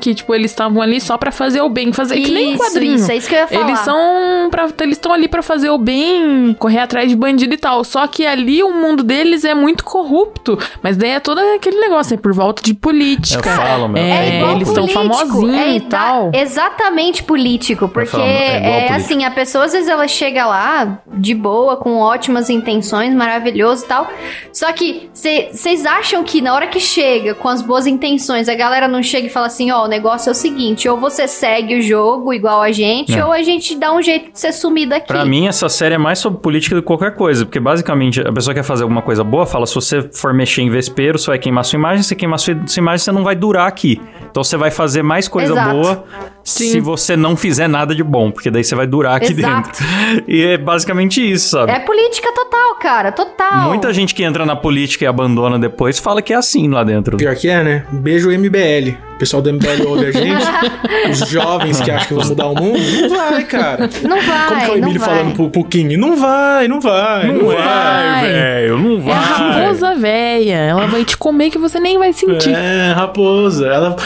[0.00, 1.92] que, tipo, eles estavam ali só pra fazer o bem.
[1.92, 2.94] Fazer que nem Isso, quadrinho.
[2.96, 3.68] isso, é isso que eu ia falar.
[3.68, 4.48] Eles são.
[4.50, 7.84] Pra, eles estão ali pra fazer o bem, correr atrás de bandido e tal.
[7.84, 10.58] Só que ali o mundo deles é muito corrupto.
[10.82, 13.50] Mas daí é todo aquele negócio, é por volta de política.
[13.50, 14.02] Eu falo, meu.
[14.02, 16.30] É, É igual eles são político, famosinhos é e ida- tal.
[16.34, 21.34] Exatamente político, porque falando, é é, assim, a pessoa às vezes ela chega lá de
[21.34, 24.08] boa, com ótimas intenções, maravilhoso e tal.
[24.52, 28.88] Só que vocês acham que na hora que chega com as boas intenções, a galera
[28.88, 31.82] não chega e fala assim, ó, o negócio é o seguinte, ou você segue o
[31.82, 33.24] jogo igual a gente, É.
[33.24, 35.06] ou a gente dá um jeito de ser sumido aqui.
[35.08, 37.44] Pra mim, essa série é mais sobre política do que qualquer coisa.
[37.44, 40.70] Porque basicamente, a pessoa quer fazer alguma coisa boa, fala: se você for mexer em
[40.70, 42.02] vespeiro, você vai queimar sua imagem.
[42.02, 44.00] Se queimar sua, sua imagem, você não vai durar aqui.
[44.30, 45.70] Então você vai fazer mais coisa Exato.
[45.76, 46.04] boa
[46.48, 48.30] se você não fizer nada de bom.
[48.30, 49.70] Porque daí você vai durar aqui Exato.
[49.80, 50.24] dentro.
[50.26, 51.70] E é basicamente isso, sabe?
[51.72, 53.68] É política total, cara, total.
[53.68, 57.16] Muita gente que entra na política e abandona depois fala que é assim lá dentro.
[57.16, 57.84] Pior que é, né?
[57.90, 58.96] Beijo MBL.
[59.14, 60.44] O pessoal do MBL ouve a gente.
[61.10, 62.78] Os jovens que acham que vão mudar o mundo.
[62.78, 63.90] Não vai, cara.
[64.02, 65.96] Não vai, Como que é o Emílio falando pro, pro King?
[65.96, 68.22] Não vai, não vai, não, Não vai.
[68.30, 69.12] velho, não É vai.
[69.14, 69.18] a
[69.64, 70.54] raposa véia.
[70.56, 72.54] Ela vai te comer que você nem vai sentir.
[72.54, 73.66] É, raposa.
[73.66, 73.96] Ela,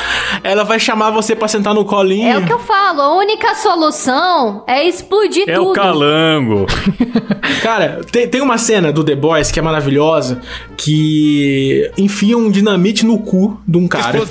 [0.42, 2.28] ela vai chamar você pra sentar no colinho.
[2.28, 5.70] É o que eu falo, a única solução é explodir É tudo.
[5.70, 6.66] o calango.
[7.62, 10.40] Cara, tem, tem uma cena do The Boys que é maravilhosa,
[10.76, 14.18] que enfia um dinamite no cu de um cara.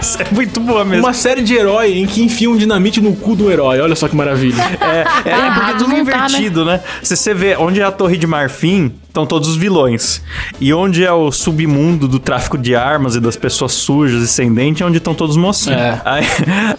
[0.00, 1.04] Isso é muito boa mesmo.
[1.04, 3.80] Uma série de herói em que enfia um dinamite no cu do herói.
[3.80, 4.62] Olha só que maravilha.
[4.80, 6.80] É, é, porque é tudo não tá, invertido, né?
[7.02, 10.22] Se você vê onde é a Torre de Marfim, estão todos os vilões.
[10.60, 14.52] E onde é o submundo do tráfico de armas e das pessoas sujas e sem
[14.52, 15.80] dente, é onde estão todos os mocinhos.
[15.80, 16.00] É.
[16.04, 16.24] Aí,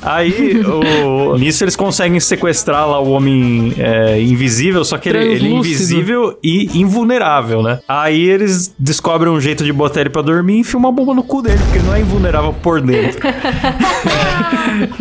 [0.02, 5.48] aí o- nisso eles conseguem sequestrar lá o homem é, invisível, só que ele, ele
[5.48, 7.80] é invisível e invulnerável, né?
[7.88, 11.24] Aí eles descobrem um jeito de botar ele pra dormir e enfiam uma bomba no
[11.24, 13.20] cu dele, porque ele não é invulnerável por dentro.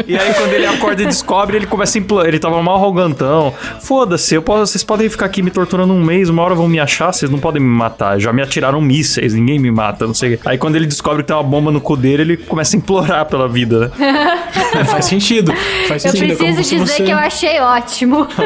[0.06, 2.28] E aí, quando ele acorda e descobre, ele começa a implorar.
[2.28, 3.52] Ele tava mal arrogantão.
[3.82, 7.12] Foda-se, posso, vocês podem ficar aqui me torturando um mês, uma hora vão me achar,
[7.12, 8.18] vocês não podem me matar.
[8.20, 10.42] Já me atiraram mísseis, ninguém me mata, não sei o quê.
[10.48, 13.24] Aí, quando ele descobre que tem uma bomba no cu dele, ele começa a implorar
[13.26, 14.38] pela vida, né?
[14.74, 15.52] É, faz sentido.
[15.88, 16.32] Faz Eu sentido.
[16.32, 18.26] é como preciso se dizer você- que eu achei ótimo.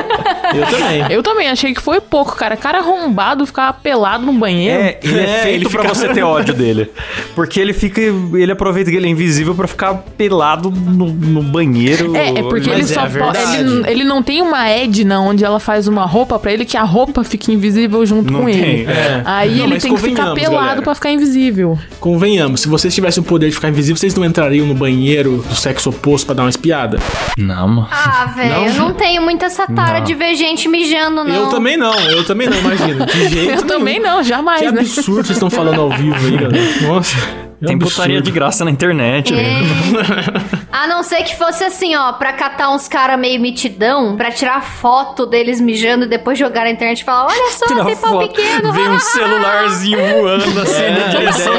[0.55, 1.07] Eu também.
[1.11, 2.57] Eu também achei que foi pouco, cara.
[2.57, 4.81] Cara arrombado ficar pelado no banheiro.
[4.83, 6.91] É, ele é, É, feito ele pra fica- você ter ódio dele.
[7.35, 8.01] Porque ele fica.
[8.01, 12.17] Ele aproveita que ele é invisível pra ficar pelado no, no banheiro.
[12.17, 13.39] É, é porque ele é só a pode.
[13.57, 16.83] Ele, ele não tem uma Edna onde ela faz uma roupa pra ele que a
[16.83, 18.70] roupa fique invisível junto Não com tem, ele.
[18.71, 19.23] É.
[19.25, 21.79] Aí Não, ele tem que ficar pelado pra ficar invisível.
[21.99, 25.55] Convenhamos, se vocês tivessem o poder de ficar invisível, vocês não entrariam no banheiro do
[25.55, 26.99] sexo oposto pra dar uma espiada?
[27.39, 27.89] Não, mano.
[27.91, 28.67] Ah, velho, Não?
[28.67, 30.05] eu não tenho muita essa tara Não.
[30.05, 31.35] de ver gente mijando, não.
[31.35, 33.07] Eu também não, eu também não, imagino.
[33.07, 34.81] De jeito Eu também não, jamais, Que né?
[34.81, 36.65] absurdo vocês estão falando ao vivo aí, galera.
[36.87, 37.17] Nossa.
[37.17, 37.91] é um Tem absurdo.
[37.95, 39.61] putaria de graça na internet, né?
[40.73, 44.63] A não ser que fosse assim, ó, pra catar uns cara meio mitidão, pra tirar
[44.63, 48.13] foto deles mijando e depois jogar na internet e falar: olha só, Tira tem pau
[48.13, 48.73] foto, pequeno.
[48.73, 51.55] Vem um celularzinho voando assim É, na direção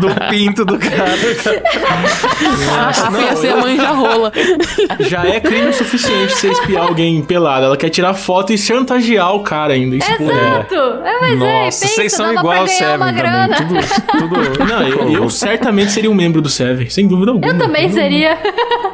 [0.00, 1.04] do, do pinto do cara.
[3.04, 4.32] A não, Fia ser a manja rola.
[5.00, 7.66] Já é crime o suficiente você espiar alguém pelado.
[7.66, 9.96] Ela quer tirar foto e chantagear o cara ainda.
[9.96, 9.98] É.
[9.98, 10.74] Exato.
[11.04, 13.14] É, mas é, Nossa, pensa, vocês são igual ao Seven uma também.
[13.22, 13.56] grana.
[13.56, 14.64] Tudo, tudo.
[14.64, 17.46] Não, eu, eu certamente seria um membro do Seven, sem dúvida alguma.
[17.52, 18.38] Eu também seria.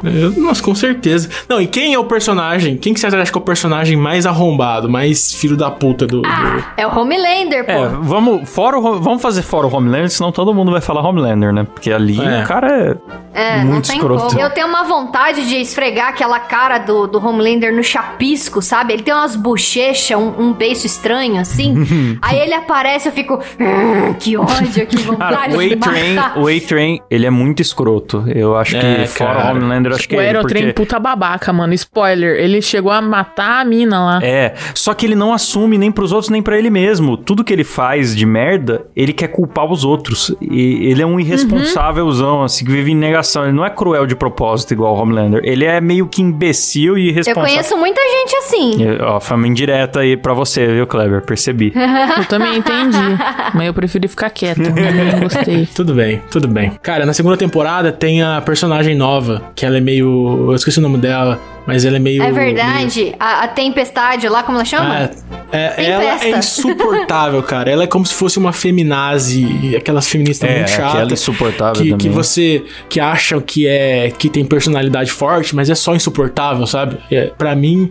[0.02, 1.28] Eu- nossa, com certeza.
[1.48, 2.76] Não, e quem é o personagem?
[2.76, 6.22] Quem que você acha que é o personagem mais arrombado, mais filho da puta do.
[6.22, 7.72] do- É o Homelander, pô.
[7.72, 11.52] É, vamos, fora o, vamos fazer fora o Homelander, senão todo mundo vai falar Homelander,
[11.52, 11.66] né?
[11.72, 12.42] Porque ali É.
[12.42, 12.98] o cara
[13.34, 14.26] É, é não muito tem escroto.
[14.28, 14.40] como.
[14.40, 18.94] Eu tenho uma vontade de esfregar aquela cara do, do Homelander no chapisco, sabe?
[18.94, 22.18] Ele tem umas bochechas, um, um beiço estranho, assim.
[22.22, 23.34] Aí ele aparece, eu fico.
[23.60, 26.38] "Ah, Que ódio, que vontade Cara, o de A-Train, matar.
[26.38, 28.24] o A-Train, ele é muito escroto.
[28.28, 29.46] Eu acho que É, fora cara.
[29.46, 30.72] o Homelander, eu acho que O é ele, Aerotrem porque...
[30.74, 31.72] puta babaca, mano.
[31.74, 32.36] Spoiler.
[32.40, 34.20] Ele chegou a matar a mina lá.
[34.22, 37.16] É, só que ele não assume nem pros outros, nem pra ele mesmo.
[37.16, 40.34] Tudo que ele faz de merda, ele quer culpar os outros.
[40.40, 43.44] E ele é um irresponsávelzão, assim, que vive em negação.
[43.44, 45.40] Ele não é cruel de propósito igual o Homelander.
[45.44, 47.48] Ele é meio que imbecil e Eu irresponsável.
[47.50, 48.82] conheço muita gente assim.
[48.82, 51.22] E, Ó, foi uma indireta aí pra você, viu, Kleber?
[51.22, 51.72] Percebi.
[52.18, 52.98] Eu também entendi.
[53.54, 54.60] mas eu preferi ficar quieto.
[54.60, 55.66] Eu não gostei.
[55.74, 56.72] Tudo bem, tudo bem.
[56.82, 58.59] Cara, na segunda temporada tem a personagem
[58.94, 60.46] nova, que ela é meio.
[60.50, 62.22] Eu esqueci o nome dela, mas ela é meio.
[62.22, 63.14] É verdade.
[63.18, 64.94] A, a tempestade lá, como ela chama?
[64.94, 65.10] meio-
[65.52, 67.70] É, é, ela é insuportável, cara.
[67.70, 71.12] Ela é como se fosse uma feminazi, aquelas feministas É, muito aquela chatas.
[71.12, 75.94] insuportável Que, que você que acham que é que tem personalidade forte, mas é só
[75.94, 76.98] insuportável, sabe?
[77.10, 77.90] É, para mim,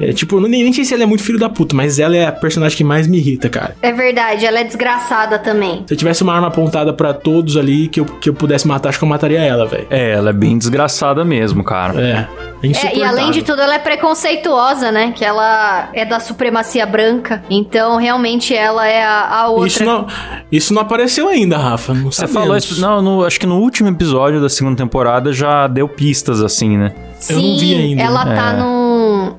[0.00, 2.16] É, tipo, eu nem, nem sei se ela é muito filho da puta, mas ela
[2.16, 3.76] é a personagem que mais me irrita, cara.
[3.80, 5.84] É verdade, ela é desgraçada também.
[5.86, 8.88] Se eu tivesse uma arma apontada pra todos ali que eu, que eu pudesse matar,
[8.88, 9.86] acho que eu mataria ela, velho.
[9.90, 12.00] É, ela é bem desgraçada mesmo, cara.
[12.00, 12.28] É.
[12.62, 15.12] É, É, e além de tudo, ela é preconceituosa, né?
[15.14, 17.42] Que ela é da supremacia branca.
[17.50, 19.66] Então, realmente, ela é a, a outra.
[19.68, 20.06] Isso não,
[20.50, 21.92] isso não apareceu ainda, Rafa.
[21.92, 22.80] Não Você falou isso.
[22.80, 26.92] Não, no- acho que no último episódio da segunda temporada já deu pistas assim, né?
[27.30, 28.02] eu não vi ainda.
[28.02, 28.56] Ela tá É.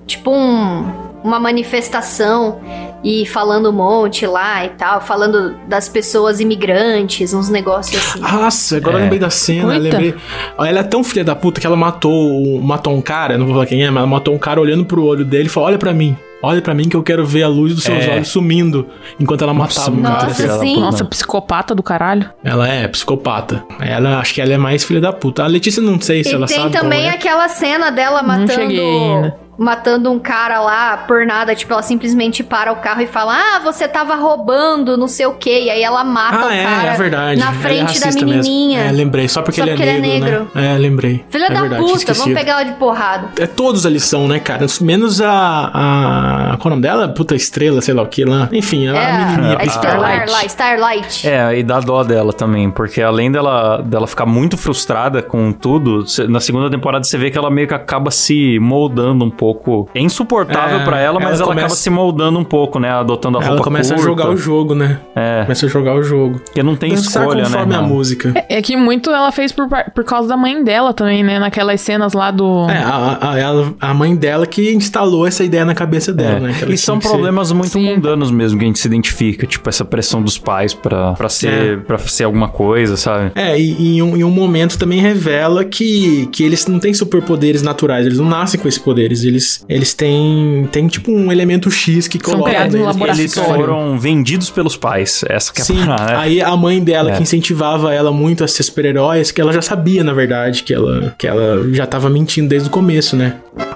[0.06, 1.06] Tipo um.
[1.24, 2.60] Uma manifestação
[3.04, 8.20] e falando um monte lá e tal, falando das pessoas imigrantes, uns negócios assim.
[8.20, 9.00] Nossa, agora É.
[9.00, 9.80] eu lembrei da cena, Coita.
[9.82, 10.16] lembrei.
[10.60, 13.66] Ela é tão filha da puta que ela matou, matou um cara, não vou falar
[13.66, 15.92] quem é, mas ela matou um cara olhando pro olho dele e falou: Olha pra
[15.94, 18.12] mim, olha pra mim que eu quero ver a luz dos seus É.
[18.14, 18.88] olhos sumindo
[19.20, 20.24] enquanto ela matava o cara.
[20.26, 20.76] Nossa, sim.
[20.76, 20.86] puta.
[20.86, 22.30] Nossa, psicopata do caralho.
[22.44, 23.64] Ela é psicopata.
[23.80, 25.44] Ela, acho que ela é mais filha da puta.
[25.44, 27.16] A Letícia não sei se E ela tem sabe também como é.
[27.16, 29.45] aquela cena dela Não cheguei matando.
[29.58, 33.60] Matando um cara lá por nada, tipo, ela simplesmente para o carro e fala: Ah,
[33.60, 35.62] você tava roubando, não sei o quê.
[35.66, 37.40] E aí ela mata Ah, o é, cara é verdade.
[37.40, 38.80] na Ela é frente da racista menininha.
[38.84, 38.94] Mesmo.
[38.94, 39.28] É, lembrei.
[39.30, 40.52] Só porque, Só ele, porque é ele é negro, negro.
[40.54, 40.76] né?
[40.76, 41.26] É, lembrei.
[41.30, 43.30] Filha é da verdade, puta, vamos pegar ela de porrada.
[43.40, 44.66] É todos eles são, né, cara?
[44.82, 45.72] Menos a.
[45.74, 47.08] a qual é o nome dela?
[47.10, 48.50] Puta estrela, sei lá o que lá.
[48.52, 49.66] Enfim, a É, menininha a.
[49.66, 50.32] Starlight.
[50.32, 51.28] lá, Starlight.
[51.30, 56.04] É, e dá dó dela também, porque além dela, dela ficar muito frustrada com tudo,
[56.28, 59.45] na segunda temporada você vê que ela meio que acaba se moldando um pouco.
[59.94, 62.90] É insuportável É, pra ela, mas ela ela, começa- acaba se moldando um pouco, né?
[62.90, 64.02] Adotando a roupa Ela começa curta.
[64.10, 65.00] a jogar o jogo, né?
[65.16, 66.40] É, Começa a jogar o jogo.
[66.40, 67.78] porque não tem Dançar escolha, conforme né?
[67.78, 67.88] a não.
[67.88, 68.34] música.
[68.50, 71.40] É que muito ela fez por, por causa da mãe dela também, né?
[71.40, 72.68] Naquelas cenas lá do.
[72.70, 76.40] É, a, a, ela- a mãe dela que instalou essa ideia na cabeça dela, É.
[76.40, 76.54] né?
[76.68, 77.96] E são que ser- problemas muito Sim.
[77.96, 81.82] mundanos mesmo que a gente se identifica, tipo essa pressão dos pais pra, pra, ser,
[81.82, 83.32] pra ser alguma coisa, sabe?
[83.36, 86.94] É, e, e em, um, em um momento também revela que, que eles não têm
[86.94, 89.35] superpoderes naturais, eles não nascem com esses poderes, eles,
[89.70, 92.94] eles têm, têm tipo um elemento X que São coloca criados no neles.
[92.96, 93.22] laboratório.
[93.22, 96.18] Eles foram vendidos pelos pais, essa que é Sim, a parada, né?
[96.20, 97.16] aí a mãe dela, É.
[97.18, 101.14] que incentivava ela muito a ser super-heróis, que ela já sabia, na verdade, que ela,
[101.18, 103.36] que ela já tava mentindo desde o começo, né?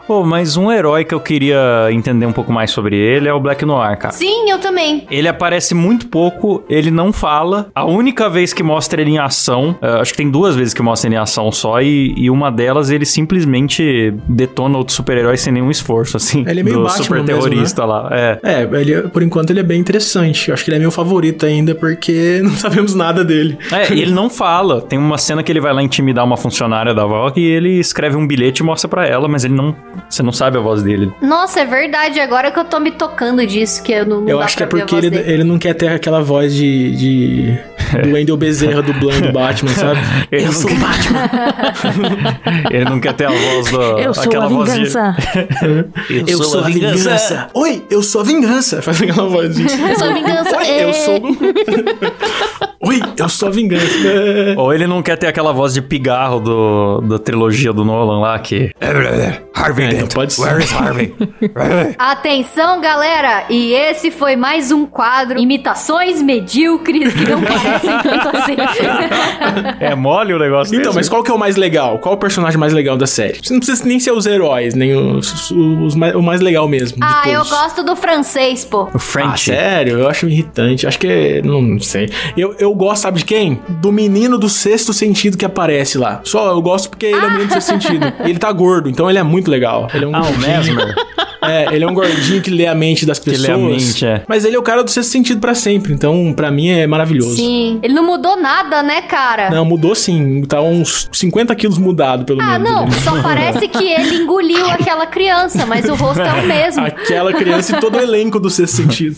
[0.09, 3.39] Pô, mas um herói que eu queria entender um pouco mais sobre ele é o
[3.39, 4.11] Black Noir, cara.
[4.11, 5.05] Sim, eu também.
[5.11, 7.69] Ele aparece muito pouco, ele não fala.
[7.75, 10.81] A única vez que mostra ele em ação, eh, acho que tem duas vezes que
[10.81, 15.53] mostra ele em ação só, e, e uma delas ele simplesmente detona outro super-herói sem
[15.53, 16.43] nenhum esforço, assim.
[16.47, 18.09] Ele é meio do Batman super mesmo, terrorista lá.
[18.11, 18.39] É.
[18.41, 20.49] É, ele, por enquanto ele é bem interessante.
[20.49, 23.59] Eu acho que ele é meu favorito ainda, porque não sabemos nada dele.
[23.71, 24.81] É, e ele não fala.
[24.81, 28.17] Tem uma cena que ele vai lá intimidar uma funcionária da Vogue e ele escreve
[28.17, 29.75] um bilhete e mostra pra ela, mas ele não.
[30.09, 31.11] Você não sabe a voz dele.
[31.21, 32.19] Nossa, é verdade.
[32.19, 34.63] Agora que eu tô me tocando disso, que eu não, não Eu dá acho que
[34.63, 35.31] é porque voz ele, dele.
[35.31, 36.95] ele não quer ter aquela voz de.
[36.95, 37.59] de
[38.03, 39.99] do Wendel Bezerra dublando o Batman, sabe?
[40.31, 41.19] Ele eu não sou o Batman.
[42.69, 43.81] Ele não quer ter a voz do.
[43.81, 45.15] Eu sou aquela a voz de- vingança.
[46.27, 47.47] Eu sou a vingança.
[47.53, 48.81] Oi, eu sou a vingança.
[48.83, 49.67] Faz aquela vozinha.
[49.89, 50.57] Eu sou a vingança.
[50.57, 50.83] Oi, é.
[50.83, 51.45] eu sou o Goku.
[52.81, 53.85] Oi, eu sou a vingança.
[54.55, 58.39] Ou ele não quer ter aquela voz de pigarro do, da trilogia do Nolan lá,
[58.39, 58.71] que.
[59.53, 60.13] Harvey É, então Dent.
[60.13, 60.41] pode ser.
[60.41, 61.13] Where is Harvey?
[61.97, 63.45] Atenção, galera!
[63.49, 68.55] E esse foi mais um quadro Imitações Medíocres que não parecem tanto assim.
[69.79, 70.95] é mole o negócio Então, mesmo?
[70.95, 71.99] mas qual que é o mais legal?
[71.99, 73.39] Qual o personagem mais legal da série?
[73.43, 76.97] Você não precisa nem ser os heróis, nem os, os mais- o mais legal mesmo.
[76.97, 78.83] de ah, eu gosto do francês, pô.
[78.83, 79.45] O Ah, French.
[79.45, 79.99] sério?
[79.99, 80.85] Eu acho irritante.
[80.87, 81.07] Acho que.
[81.07, 82.09] é- Não sei.
[82.37, 83.59] Eu, eu gosto, sabe de quem?
[83.67, 86.21] Do menino do sexto sentido que aparece lá.
[86.23, 88.13] Só eu gosto porque ele é o menino do sexto sentido.
[88.25, 89.78] E ele tá gordo, então ele é muito legal.
[89.93, 90.47] Ele é um ah, o gordinho.
[90.47, 90.95] Mesmer.
[91.41, 93.47] É, ele é um gordinho que lê a mente das Que pessoas.
[93.47, 94.23] lê a mente, é.
[94.27, 95.93] Mas ele é o cara do sexto sentido pra sempre.
[95.93, 97.37] Então, pra mim, é maravilhoso.
[97.37, 97.79] Sim.
[97.81, 99.49] Ele não mudou nada, né, cara?
[99.49, 100.41] Não, mudou sim.
[100.43, 102.69] Tá uns 50 quilos mudado, pelo Ah, menos.
[102.69, 102.83] não.
[102.83, 106.85] Ele- Só parece que ele engoliu aquela criança, mas o rosto é o mesmo.
[106.85, 109.15] Aquela criança e todo o elenco do sexto sentido.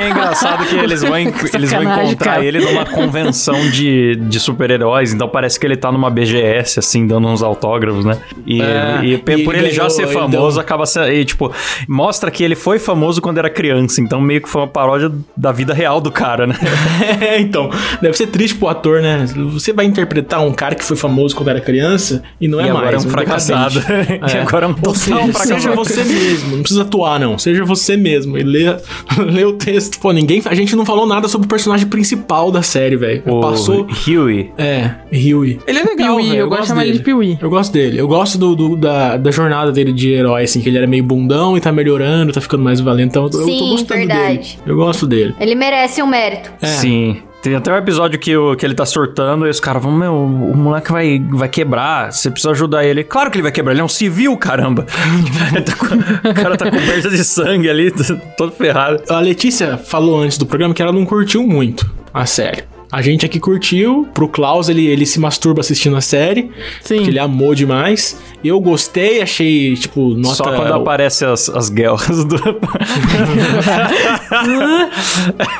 [0.00, 2.44] É engraçado que eles vão, eles vão encontrar cara.
[2.44, 7.26] ele numa convenção de, de super-heróis, então parece que ele tá numa BGS, assim, dando
[7.28, 8.16] uns autógrafos, né?
[8.46, 11.10] E, É, e e por ele ele já ganhou, ser famoso, acaba sendo.
[11.10, 11.52] E, tipo,
[11.88, 15.52] mostra que ele foi famoso quando era criança, então meio que foi uma paródia da
[15.52, 16.54] vida real do cara, né?
[17.20, 17.70] É, então,
[18.00, 19.24] deve ser triste pro ator, né?
[19.52, 22.70] Você vai interpretar um cara que foi famoso quando era criança e não é E
[22.70, 23.04] agora mais.
[23.04, 23.80] é um fracassado.
[23.80, 24.18] decadente.
[24.34, 25.60] E agora é um Ou total seja, fracassado.
[25.60, 27.38] seja você mesmo, não precisa atuar, não.
[27.38, 28.64] Seja você mesmo e lê,
[29.30, 29.98] lê o texto.
[30.00, 30.42] Pô, ninguém.
[30.44, 33.22] A gente não falou nada sobre o personagem principal da série, velho.
[33.26, 33.86] O Passou.
[34.06, 34.50] Huey.
[34.58, 35.58] É, Huey.
[35.66, 36.40] Ele é legal, Piuí, velho.
[36.40, 37.38] eu gosto de chamar ele de Piuí.
[37.40, 37.98] Eu gosto dele.
[37.98, 41.02] Eu gosto do, do- da, da jornada dele de herói, assim, que ele era meio
[41.04, 43.24] bundão e tá melhorando, tá ficando mais valentão.
[43.24, 44.36] Eu tô Sim, gostando verdade.
[44.36, 44.48] dele.
[44.66, 45.34] Eu gosto dele.
[45.38, 46.50] Ele merece um mérito.
[46.62, 46.66] É.
[46.66, 47.22] Sim.
[47.40, 50.12] Tem até um episódio que, o, que ele tá surtando e os caras vão, meu,
[50.12, 53.04] o moleque vai, vai quebrar, você precisa ajudar ele.
[53.04, 54.84] Claro que ele vai quebrar, ele é um civil, caramba.
[55.64, 57.92] Tá com- o cara tá coberto de sangue ali,
[58.36, 59.02] todo ferrado.
[59.08, 62.64] A Letícia falou antes do programa que ela não curtiu muito a série.
[62.90, 66.50] A gente aqui curtiu, pro Klaus ele, ele se masturba assistindo a série,
[66.82, 67.02] Sim.
[67.02, 68.18] que ele amou demais.
[68.44, 70.34] Eu gostei, achei, tipo, nota...
[70.36, 72.36] Só quando aparece as, as guerras do...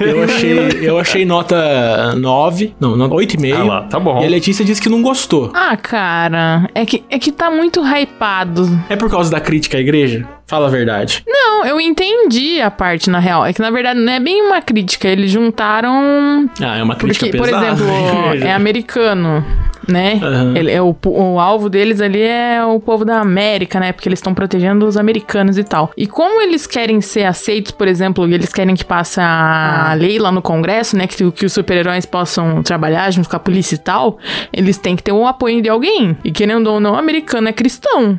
[0.01, 3.55] Eu achei, eu achei nota 9, não, nota 8,5.
[3.55, 4.23] Ah lá, tá bom.
[4.23, 5.51] E a Letícia disse que não gostou.
[5.55, 8.69] Ah, cara, é que, é que tá muito hypado.
[8.89, 10.27] É por causa da crítica à igreja?
[10.47, 11.23] Fala a verdade.
[11.27, 13.45] Não, eu entendi a parte, na real.
[13.45, 15.07] É que, na verdade, não é bem uma crítica.
[15.09, 16.49] Eles juntaram...
[16.61, 17.67] Ah, é uma crítica Porque, por pesada.
[17.73, 18.45] exemplo, à igreja.
[18.49, 19.45] é americano,
[19.89, 20.21] né?
[20.23, 20.57] Aham.
[20.57, 23.93] Ele, é o, o alvo deles ali é o povo da América, né?
[23.93, 25.91] Porque eles estão protegendo os americanos e tal.
[25.97, 30.19] E como eles querem ser aceitos, por exemplo, e eles querem que passe a lei
[30.19, 31.07] lá no Congresso, né?
[31.07, 34.19] Que, que os super-heróis possam trabalhar junto com a polícia e tal,
[34.53, 36.17] eles têm que ter o apoio de alguém.
[36.25, 38.19] E querendo ou não, o americano é cristão.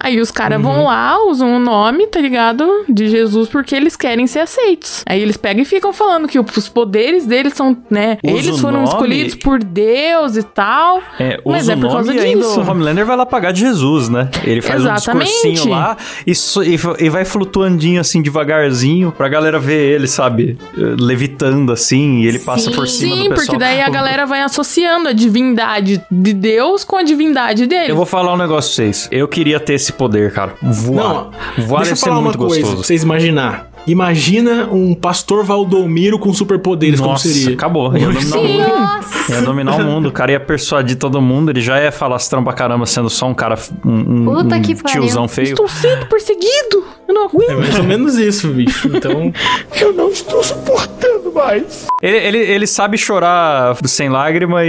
[0.00, 0.62] Aí os caras Uhum.
[0.64, 2.64] vão lá, usam o nome, tá ligado?
[2.88, 5.02] De Jesus porque eles querem ser aceitos.
[5.06, 8.16] Aí eles pegam e ficam falando que os poderes deles são, né?
[8.24, 8.88] Usa eles foram nome.
[8.88, 11.02] escolhidos por Deus e tal.
[11.18, 12.60] É, Mas é por causa ainda disso.
[12.60, 14.30] o Homelander vai lá pagar de Jesus, né?
[14.44, 15.28] Ele faz Exatamente.
[15.30, 20.56] um discursinho lá e, e e vai flutuandinho assim, devagarzinho, pra galera ver ele, sabe?
[20.76, 22.76] eh, Levitando assim, e ele passa Sim.
[22.76, 23.46] por cima Sim, do pessoal.
[23.46, 27.90] porque daí a galera vai associando a divindade de Deus com a divindade dele.
[27.90, 29.08] Eu vou falar um negócio pra vocês.
[29.10, 30.54] Eu queria ter esse poder, cara.
[30.62, 30.96] Voar.
[30.96, 32.84] Não, Voar deixa deve eu ser falar uma muito coisa pra gostoso.
[32.84, 33.68] vocês imaginar.
[33.86, 37.54] Imagina um pastor Valdomiro com superpoderes, como Nossa, seria.
[37.54, 37.96] acabou.
[37.96, 38.68] Ia dominar o mundo.
[38.68, 39.32] Nossa.
[39.32, 40.08] Ia dominar o mundo.
[40.08, 41.50] O cara ia persuadir todo mundo.
[41.50, 44.74] Ele já ia falastrão pra caramba, sendo só um cara, um, um, Puta um que
[44.74, 45.00] pariu.
[45.00, 45.48] tiozão feio.
[45.50, 46.84] Estou sendo perseguido.
[47.08, 47.50] Eu não aguento.
[47.50, 48.88] É mais ou menos isso, bicho.
[48.94, 49.32] Então,
[49.80, 51.86] Eu não estou suportando mais.
[52.02, 54.68] Ele, ele, ele sabe chorar sem lágrima e,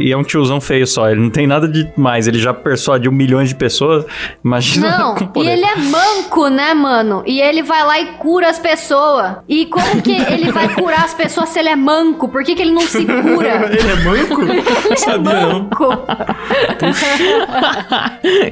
[0.00, 1.08] e- e é um tiozão feio só.
[1.10, 2.26] Ele não tem nada de mais.
[2.28, 4.04] Ele já persuadiu milhões de pessoas.
[4.44, 7.22] Imagina Não, com e ele é manco, né, mano?
[7.26, 9.36] E ele vai lá e cura as pessoas.
[9.48, 12.28] E como que ele vai curar as pessoas se ele é manco?
[12.28, 13.70] Por que, que ele não se cura?
[13.72, 14.42] ele é manco?
[14.88, 15.52] Não sabia, não.
[15.60, 15.88] Manco.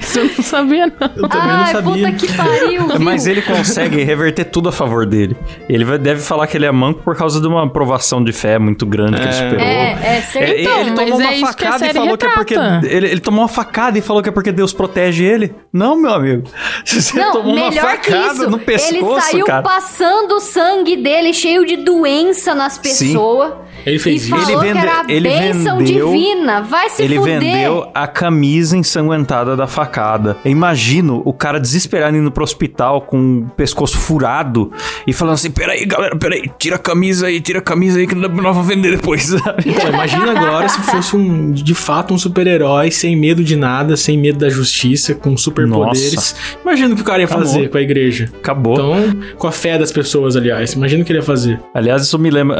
[0.01, 1.11] Isso eu não sabia, não.
[1.17, 1.93] Eu também não Ai, sabia.
[2.07, 3.05] puta que pariu, viu?
[3.05, 5.37] Mas ele consegue reverter tudo a favor dele.
[5.69, 8.59] Ele vai- deve falar que ele é manco por causa de uma aprovação de fé
[8.59, 9.61] muito grande que ele superou.
[9.61, 10.49] É, é É, certão.
[10.81, 12.55] ele mas tomou é uma a facada e falou que é porque.
[12.55, 12.87] retrata.
[12.87, 15.55] Ele, ele tomou uma facada e falou que é porque Deus protege ele.
[15.73, 16.45] Não, meu amigo.
[16.85, 18.51] Você Não, tomou uma melhor que facada isso.
[18.51, 19.63] no pescoço, ele saiu cara.
[19.63, 23.53] passando o sangue dele cheio de doença nas pessoas.
[23.85, 24.31] Ele fez e isso.
[24.31, 26.63] falou Ele vende- que era a ele bênção vendeu- divina.
[26.63, 27.41] Vai se Ele fuder.
[27.41, 30.37] vendeu a camisa ensanguentada da facada.
[30.45, 34.71] Eu imagino o cara desesperado indo pro hospital com o pescoço furado
[35.07, 38.15] e falando assim: peraí, galera, peraí, tira a camisa aí, tira a camisa aí que
[38.15, 39.25] nós vamos vender depois.
[39.45, 39.65] sabe?
[39.67, 44.19] Então, imagina agora se fosse um, de fato um super-herói sem medo de nada, sem
[44.19, 46.35] medo da justiça, com superpoderes.
[46.63, 47.45] Imagina o que o cara ia Acabou.
[47.47, 48.31] fazer com a igreja.
[48.37, 48.75] Acabou.
[48.75, 50.73] Então, com a fé das pessoas, aliás.
[50.73, 51.61] Imagina o que ele ia fazer.
[51.73, 52.57] Aliás, isso me lembra,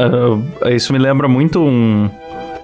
[0.61, 2.09] ah, isso me lembra muito um,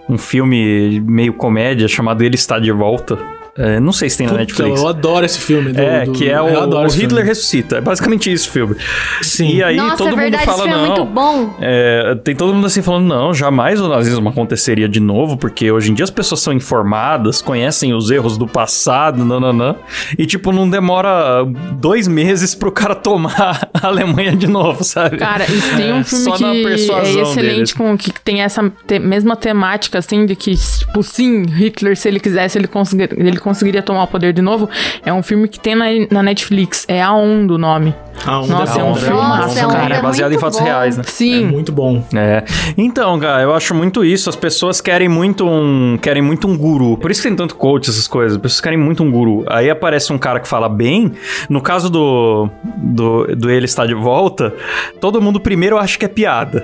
[0.10, 3.18] um filme meio comédia chamado Ele Está de Volta.
[3.58, 4.80] É, não sei se tem na Puta, Netflix.
[4.82, 5.74] eu adoro esse filme.
[5.74, 7.22] do- É, do- que é o, o Hitler filme.
[7.24, 7.78] ressuscita.
[7.78, 8.76] É basicamente isso o filme.
[9.22, 9.56] Sim.
[9.56, 10.84] E aí Nossa, todo é mundo fala, esse filme não.
[10.84, 11.56] é muito bom.
[11.60, 15.92] É, tem todo mundo assim falando, não, jamais o nazismo aconteceria de novo, porque hoje
[15.92, 19.76] em dia as pessoas são informadas, conhecem os erros do passado, nananã.
[20.18, 25.18] E, tipo, não demora dois meses pro cara tomar a Alemanha de novo, sabe?
[25.18, 27.74] Cara, isso tem um filme Só na que é excelente, deles.
[27.74, 32.20] com, que tem essa te- mesma temática, assim, de que, tipo, sim, Hitler, se ele
[32.20, 34.70] quisesse, ele, conseguir, ele conseguiria tomar o poder de novo.
[35.06, 36.86] É um filme que tem na, na Netflix.
[36.88, 37.94] É A Onda o nome.
[38.26, 39.86] A onda Nossa, é um onda, é um cara.
[39.86, 40.66] onda É baseado em muito fatos bom.
[40.66, 41.04] reais, né?
[41.08, 41.46] É Sim.
[41.48, 42.04] muito bom.
[42.14, 42.44] É.
[42.78, 44.30] Então, cara, eu acho muito isso.
[44.30, 46.98] As pessoas querem muito um, querem muito um guru.
[46.98, 48.34] Por isso que tem tanto coach, essas coisas.
[48.36, 49.44] As pessoas querem muito um guru.
[49.48, 51.14] Aí aparece um cara que fala bem.
[51.50, 54.54] No caso do, do, do Ele Está de Volta,
[55.00, 56.64] todo mundo primeiro acha que é piada.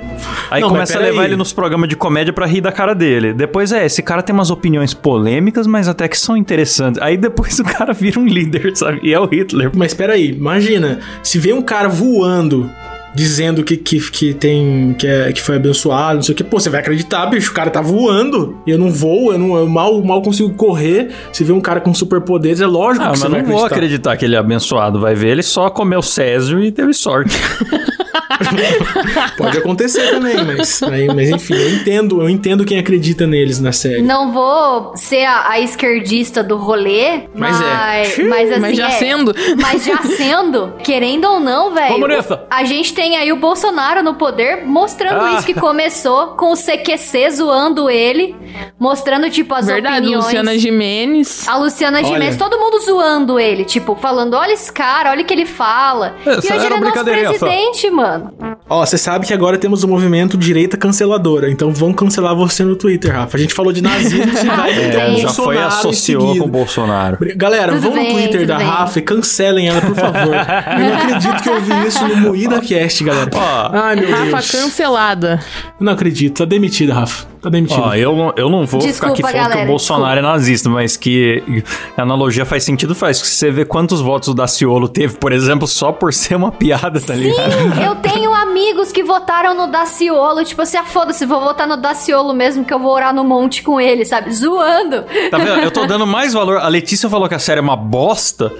[0.51, 3.33] Aí Não, começa a levar ele nos programas de comédia pra rir da cara dele.
[3.33, 6.66] Depois é, esse cara tem umas opiniões polêmicas, mas até que são interessantes.
[7.01, 8.99] Aí depois o cara vira um líder, sabe?
[9.03, 9.71] E é o Hitler.
[9.75, 12.69] Mas peraí, imagina, se vê um cara voando
[13.17, 16.59] dizendo que, que, que tem que, é, que foi abençoado, não sei o que, pô,
[16.59, 18.55] você vai acreditar, bicho, o cara tá voando.
[18.67, 21.09] Eu não vou, eu, não, eu mal, mal consigo correr.
[21.33, 23.47] Se vê um cara com superpoderes, é lógico Ah, que mas você eu vai não
[23.49, 23.75] vou acreditar.
[23.75, 24.99] acreditar que ele é abençoado.
[24.99, 27.35] Vai ver, ele só comeu Césio e teve sorte.
[29.37, 33.71] Pode acontecer também, mas, aí, mas enfim, eu entendo, eu entendo quem acredita neles na
[33.71, 34.01] série.
[34.01, 38.23] Não vou ser a, a esquerdista do rolê, Mas mas, é.
[38.23, 39.35] mas, assim, Mas já é- sendo.
[39.59, 42.05] Mas já sendo, querendo ou não, velho.
[42.49, 45.35] A gente tem vem aí o Bolsonaro no poder, mostrando Ah.
[45.37, 48.35] isso que começou com o CQC zoando ele,
[48.77, 50.25] mostrando, tipo, as Verdade, opiniões.
[50.25, 51.47] Luciana Gimenez.
[51.47, 52.07] A Luciana Olha.
[52.07, 56.15] Gimenez, todo mundo zoando ele, tipo, falando, olha esse cara, olha o que ele fala.
[56.25, 57.45] É, e só hoje ele é nosso brincadeirinha só.
[57.45, 58.33] presidente, mano.
[58.69, 62.75] Ó, você sabe que agora temos o movimento direita canceladora, então vão cancelar você no
[62.75, 63.37] Twitter, Rafa.
[63.37, 67.17] A gente falou de nazismo, você vai É, já foi associou com o Bolsonaro.
[67.37, 68.67] Galera, Tudo vão no bem, Twitter tudo da bem.
[68.67, 70.17] Rafa e cancelem ela, por favor.
[70.77, 73.29] Eu não acredito que eu vi isso no Moída Cast, galera.
[73.33, 74.51] Ó, Ai, meu Rafa Deus.
[74.51, 75.39] cancelada.
[75.79, 77.27] Não acredito, tá demitida, Rafa.
[77.47, 77.81] Tá demitida.
[77.81, 80.69] Ó, eu, eu não vou ficar Desculpa, aqui falando que galera, o Bolsonaro é nazista,
[80.69, 81.63] mas que
[81.95, 83.17] a analogia faz sentido, faz.
[83.17, 86.99] Se você vê quantos votos o Daciolo teve, por exemplo, só por ser uma piada,
[86.99, 87.51] tá ligado?
[87.51, 91.77] Sim, eu tenho amigos que votaram no Daciolo, tipo assim, ah, foda-se, vou votar no
[91.77, 94.31] Daciolo mesmo, que eu vou orar no monte com ele, sabe?
[94.33, 95.03] Zoando.
[95.31, 95.59] Tá vendo?
[95.59, 96.57] Eu tô dando mais valor.
[96.57, 98.51] A Letícia falou que a série é uma bosta,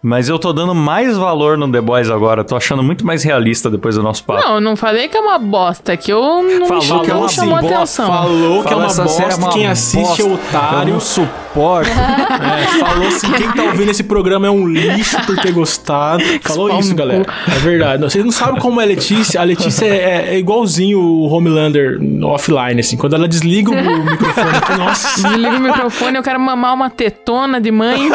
[0.00, 2.44] mas eu tô dando mais valor no The Boys agora.
[2.44, 4.42] Tô achando muito mais realista depois do nosso papo.
[4.42, 7.10] Não, eu não falei que é uma bosta, é que eu não, Falou me, que
[7.10, 8.06] é não uma chamou bosta, atenção.
[8.40, 10.88] Falou que é uma essa série bosta, quem assiste é bosta, otário.
[10.88, 11.90] Eu não suporto.
[12.36, 16.22] É, falou assim, quem tá ouvindo esse programa é um lixo por ter gostado.
[16.42, 17.24] Falou Pau isso, galera.
[17.48, 18.02] É verdade.
[18.02, 19.40] Vocês não sabem como é a Letícia.
[19.40, 22.96] A Letícia é, é igualzinho o Homelander offline, assim.
[22.96, 23.74] Quando ela desliga o
[24.04, 25.22] microfone, aqui, nossa.
[25.22, 28.08] Desliga o microfone, eu quero mamar uma tetona de mãe.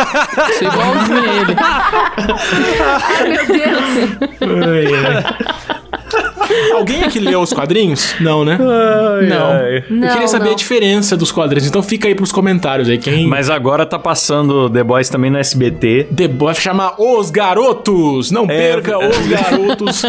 [0.60, 1.56] Sou igualzinho a ele.
[3.18, 3.82] Ai, meu Deus.
[4.68, 6.31] Ai, ai.
[6.74, 8.16] Alguém aqui leu os quadrinhos?
[8.20, 8.58] Não, né?
[8.58, 9.22] Não.
[9.22, 10.52] Não, Eu queria saber não.
[10.52, 11.68] a diferença dos quadrinhos.
[11.68, 12.98] Então fica aí pros comentários aí.
[12.98, 16.08] Quem Mas agora tá passando The Boys também no SBT.
[16.16, 18.32] The Boy chama Os Garotos.
[18.32, 19.10] Não É, perca é.
[19.10, 20.02] Os Garotos.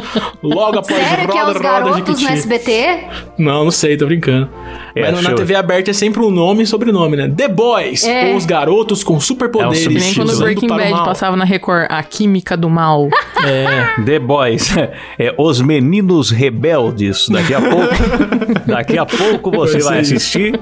[0.43, 2.99] Logo após Sério que é Roda, os Roda, garotos no SBT?
[3.39, 4.49] Não, não sei, tô brincando.
[4.95, 5.35] É, Mas na show.
[5.35, 7.33] TV aberta é sempre um nome e sobrenome, né?
[7.35, 8.35] The Boys, É.
[8.35, 9.87] os garotos com superpoderes.
[9.87, 13.09] É um nem quando o Breaking Bad passava na Record, a química do mal.
[13.45, 14.01] É.
[14.05, 14.73] The Boys.
[15.19, 17.29] É Os Meninos Rebeldes.
[17.29, 17.95] Daqui a pouco.
[18.67, 20.61] daqui a pouco você Vai assistir.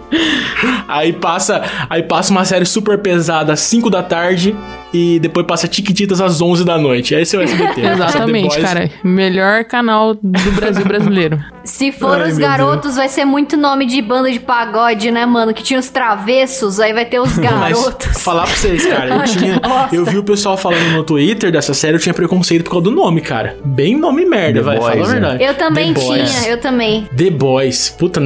[0.89, 4.57] Aí passa, aí passa uma série super pesada às 5 da tarde
[4.93, 7.14] e depois passa Tiquititas às 11 da noite.
[7.14, 7.80] Esse é o SBT.
[7.86, 8.62] Exatamente, Boys.
[8.62, 8.91] cara.
[9.05, 11.38] Melhor canal do Brasil brasileiro.
[11.62, 15.53] Se for Ai, os garotos, vai ser muito nome de banda de pagode, né, mano?
[15.53, 18.07] Que tinha os travessos, aí vai ter os Mas garotos.
[18.22, 19.61] falar pra vocês, cara, eu tinha.
[19.93, 22.91] Eu vi o pessoal falando no Twitter dessa série, eu tinha preconceito por causa do
[22.91, 23.57] nome, cara.
[23.64, 24.78] Bem nome merda, The vai.
[24.78, 25.12] Boys, Fala a né?
[25.12, 25.45] verdade.
[25.45, 26.34] Eu também The Boys.
[26.34, 27.09] tinha, eu também.
[27.16, 27.91] The Boys.
[27.91, 28.20] Puta,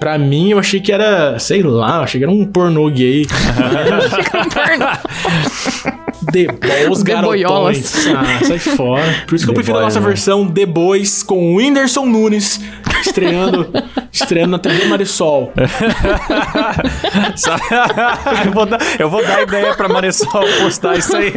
[0.00, 3.26] pra mim eu achei que era, sei lá, eu achei que era um pornô gay.
[3.26, 4.10] The Boys
[6.32, 6.46] The
[7.02, 8.06] Garotões.
[8.08, 9.02] Ah, sai fora.
[9.26, 10.06] Por isso que eu The prefiro a nossa né?
[10.06, 12.60] versão The Boys com o Whindersson Nunes
[13.00, 13.70] estreando,
[14.12, 15.52] estreando na TV Marisol.
[18.46, 21.32] Eu, vou dar, eu vou dar ideia pra Marisol postar isso aí.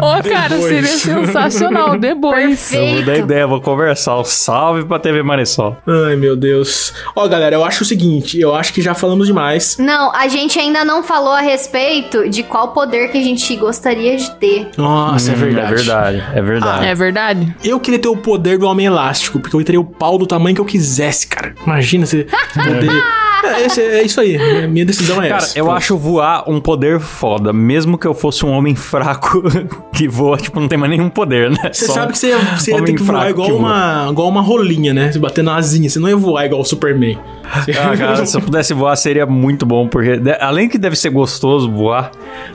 [0.00, 0.64] Ô, cara, Boys.
[0.64, 0.86] seria
[1.26, 1.98] sensacional.
[2.20, 2.72] Boys.
[2.72, 4.18] Eu vou dar ideia, vou conversar.
[4.18, 5.76] Um salve pra TV Marisol.
[5.86, 6.92] Ai, meu Deus.
[7.14, 9.76] Ó, galera, eu acho o seguinte, eu acho que já falamos demais.
[9.78, 14.16] Não, a gente ainda não falou a respeito de qual poder que a gente gostaria
[14.16, 14.68] de ter.
[14.76, 15.68] Nossa, é Hum, verdade.
[15.72, 16.86] É verdade, é verdade.
[16.86, 17.56] É verdade?
[17.64, 20.54] Eu queria ter o poder do Homem Elástico, porque eu teria o pau do tamanho
[20.58, 21.54] que eu quisesse, cara.
[21.64, 23.27] Imagina você poder...
[23.44, 24.66] É, é isso aí.
[24.68, 25.58] Minha- decisão é Cara, essa.
[25.58, 25.76] eu Pronto.
[25.76, 29.42] acho voar um poder foda, mesmo que eu fosse um homem fraco
[29.92, 31.70] que voa, tipo, não tem mais nenhum poder, né?
[31.72, 33.62] Você Só sabe que você ia, você ia ter que voar igual que voa.
[33.62, 35.12] uma, igual uma rolinha, né?
[35.12, 35.88] Você batendo asinha.
[35.88, 37.18] Você não ia voar igual o Superman.
[37.44, 41.70] Ah, cara, se eu pudesse voar seria muito bom, porque além que deve ser gostoso
[41.70, 42.10] voar,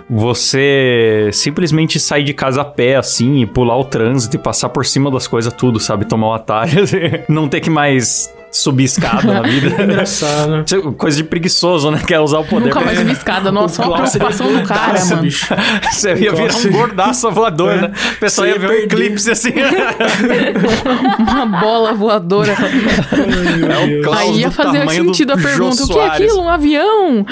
[0.09, 4.85] você simplesmente sair de casa a pé, assim, e pular o trânsito e passar por
[4.85, 6.05] cima das coisas tudo, sabe?
[6.05, 6.83] Tomar um atalho,
[7.27, 9.67] não ter que mais subir escada na vida.
[9.83, 12.01] Engraçado, é Coisa de preguiçoso, né?
[12.05, 13.51] Quer usar o poder Nunca mais vi escada.
[13.51, 15.21] Nossa, O só a Klaus seria preocupação do cara, mano.
[15.23, 15.47] bicho.
[15.91, 16.67] Você ia virar Nossa.
[16.67, 17.81] um gordaço voador, É.
[17.81, 17.91] né?
[18.15, 19.49] O pessoal ia ia ver um eclipse assim.
[21.19, 22.53] Uma bola voadora.
[22.53, 26.41] É o Aí ia fazer sentido a Jô pergunta: o que é aquilo?
[26.41, 27.25] Um avião?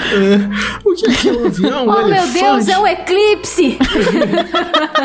[0.84, 1.86] O que é é um avião?
[1.88, 3.78] Oh, Um meu Deus, é um eclipse!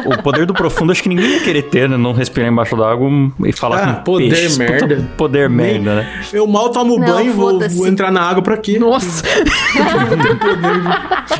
[0.06, 1.98] O poder do profundo acho que ninguém ia querer ter, né?
[1.98, 3.10] Não respirar embaixo d'água
[3.46, 5.08] e falar Ah, com poder merda.
[5.18, 6.07] Poder merda, né?
[6.34, 8.78] Eu mal tomo Não, banho, vou, vou entrar na água pra quê?
[8.80, 9.24] Nossa.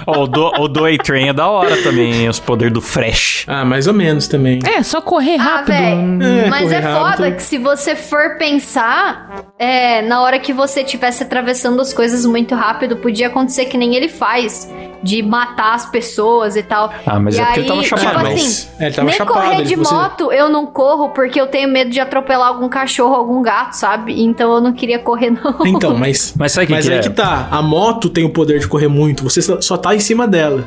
[0.06, 3.46] O do, o do A-Train é da hora também, os poderes do Fresh.
[3.48, 4.60] Ah, mais ou menos também.
[4.66, 5.68] É, só correr Ah, rápido.
[5.76, 6.24] velho.
[6.24, 7.36] É, Mas é correr foda rápido.
[7.36, 12.56] que se você for pensar, é, na hora que você estivesse atravessando as coisas muito
[12.56, 14.70] rápido, podia acontecer que nem ele faz.
[15.04, 16.92] De matar as pessoas e tal.
[17.06, 18.28] Ah, mas e é porque aí, ele tava tipo chapado.
[18.28, 19.40] assim, É, ele tava nem chapado.
[19.40, 22.68] correr ele- de você- moto eu não corro porque eu tenho medo de atropelar algum
[22.70, 24.22] cachorro, algum gato, sabe?
[24.24, 25.66] Então eu não queria correr, não.
[25.66, 26.34] Então, mas.
[26.38, 27.02] Mas sabe o que, mas que aí é?
[27.02, 27.48] que tá.
[27.52, 29.24] A moto tem o poder de correr muito.
[29.24, 30.64] Você só- tá em cima dela.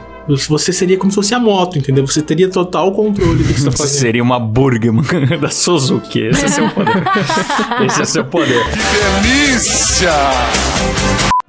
[0.49, 2.07] Você seria como se fosse a moto, entendeu?
[2.07, 4.01] Você teria total controle do que você tá Você fazendo.
[4.01, 5.03] seria uma Burgman
[5.41, 6.21] da Suzuki.
[6.21, 7.03] Esse é seu poder.
[7.87, 8.65] Esse é seu poder.
[9.23, 10.13] Delícia!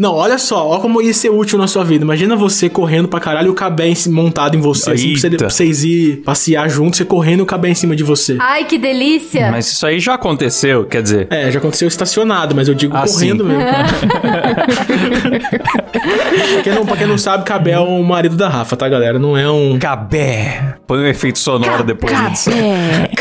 [0.01, 2.03] Não, olha só, olha como ia ser útil na sua vida.
[2.03, 4.89] Imagina você correndo pra caralho e o cabé montado em você.
[4.93, 5.37] Assim, pra, você- Eita.
[5.37, 8.35] pra vocês ir passear juntos, você correndo e o cabé em cima de você.
[8.39, 9.51] Ai, que delícia!
[9.51, 11.27] Mas isso aí já aconteceu, quer dizer.
[11.29, 13.49] É, já aconteceu estacionado, mas eu digo Ah, correndo sim.
[13.49, 13.63] mesmo.
[16.51, 19.19] pra, quem não, pra quem não sabe, Cabé é o marido da Rafa, tá, galera?
[19.19, 19.77] Não é um.
[19.77, 20.77] Cabé.
[20.87, 22.49] Põe um efeito sonoro depois disso.
[22.49, 23.07] É.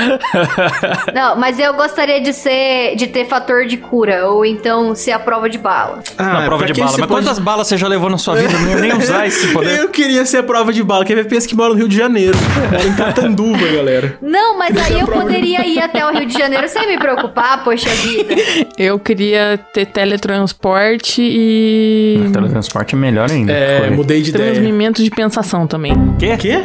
[1.14, 2.94] Não, mas eu gostaria de ser.
[2.96, 6.02] de ter fator de cura, ou então ser a prova de bala.
[6.18, 6.86] Ah, Na prova de bala.
[6.90, 8.52] Mas pode- quantas balas você já levou na sua vida?
[8.58, 9.78] Não ia nem usar esse poder.
[9.78, 11.04] Eu queria ser a prova de bala.
[11.04, 11.24] Quer ver?
[11.26, 12.36] Pensa que mora no Rio de Janeiro.
[12.70, 14.18] Mora em Catanduva, galera.
[14.22, 16.98] Não, mas aí é a eu poderia ir até o Rio de Janeiro sem me
[16.98, 18.34] preocupar, poxa vida.
[18.78, 22.30] Eu queria ter teletransporte e.
[22.32, 23.52] Teletransporte é melhor ainda.
[23.52, 23.90] É, Foi.
[23.90, 24.52] mudei de ideia.
[24.52, 25.92] Transmimento de pensação também.
[26.18, 26.36] Quê?
[26.36, 26.62] Quê?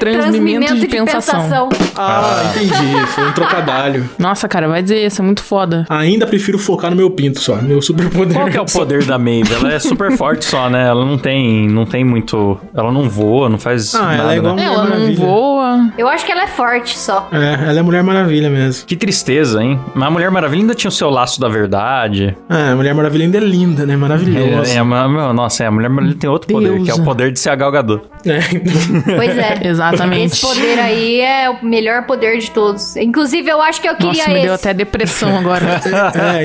[0.00, 1.68] Transmimento de, pensação.
[1.98, 3.06] Ah, entendi.
[3.08, 4.08] Foi um trocadalho.
[4.18, 5.84] Nossa, cara, vai dizer isso, é muito foda.
[5.88, 7.56] Ainda prefiro focar no meu pinto só.
[7.56, 8.34] Meu superpoder.
[8.36, 9.52] Qual que é o poder da Maeve?
[9.54, 10.86] Ela é super forte só, né?
[10.86, 12.58] Ela não tem, não tem muito...
[12.74, 14.62] Ela não voa, não faz Ah, nada, ela é igual né?
[14.62, 15.26] Mulher Ela não Maravilha.
[15.26, 15.90] voa.
[15.98, 17.28] Eu acho que ela é forte só.
[17.32, 18.86] É, ela é Mulher Maravilha mesmo.
[18.86, 19.78] Que tristeza, hein?
[19.94, 22.36] Mas a Mulher Maravilha ainda tinha o seu laço da verdade.
[22.48, 23.96] É, a Mulher Maravilha ainda é linda, né?
[23.96, 24.72] Maravilhosa.
[24.72, 27.02] É, é, meu, nossa, é, a Mulher Maravilha tem outro poder, que é o Deusa.
[27.02, 28.00] poder de ser a galgador.
[28.24, 29.60] É, então- Pois é.
[29.68, 30.32] Exatamente.
[30.34, 32.96] Esse poder aí é o melhor poder de todos.
[32.96, 34.44] Inclusive, eu acho que eu queria Nossa, me esse.
[34.46, 35.80] deu até depressão agora.
[36.18, 36.42] É,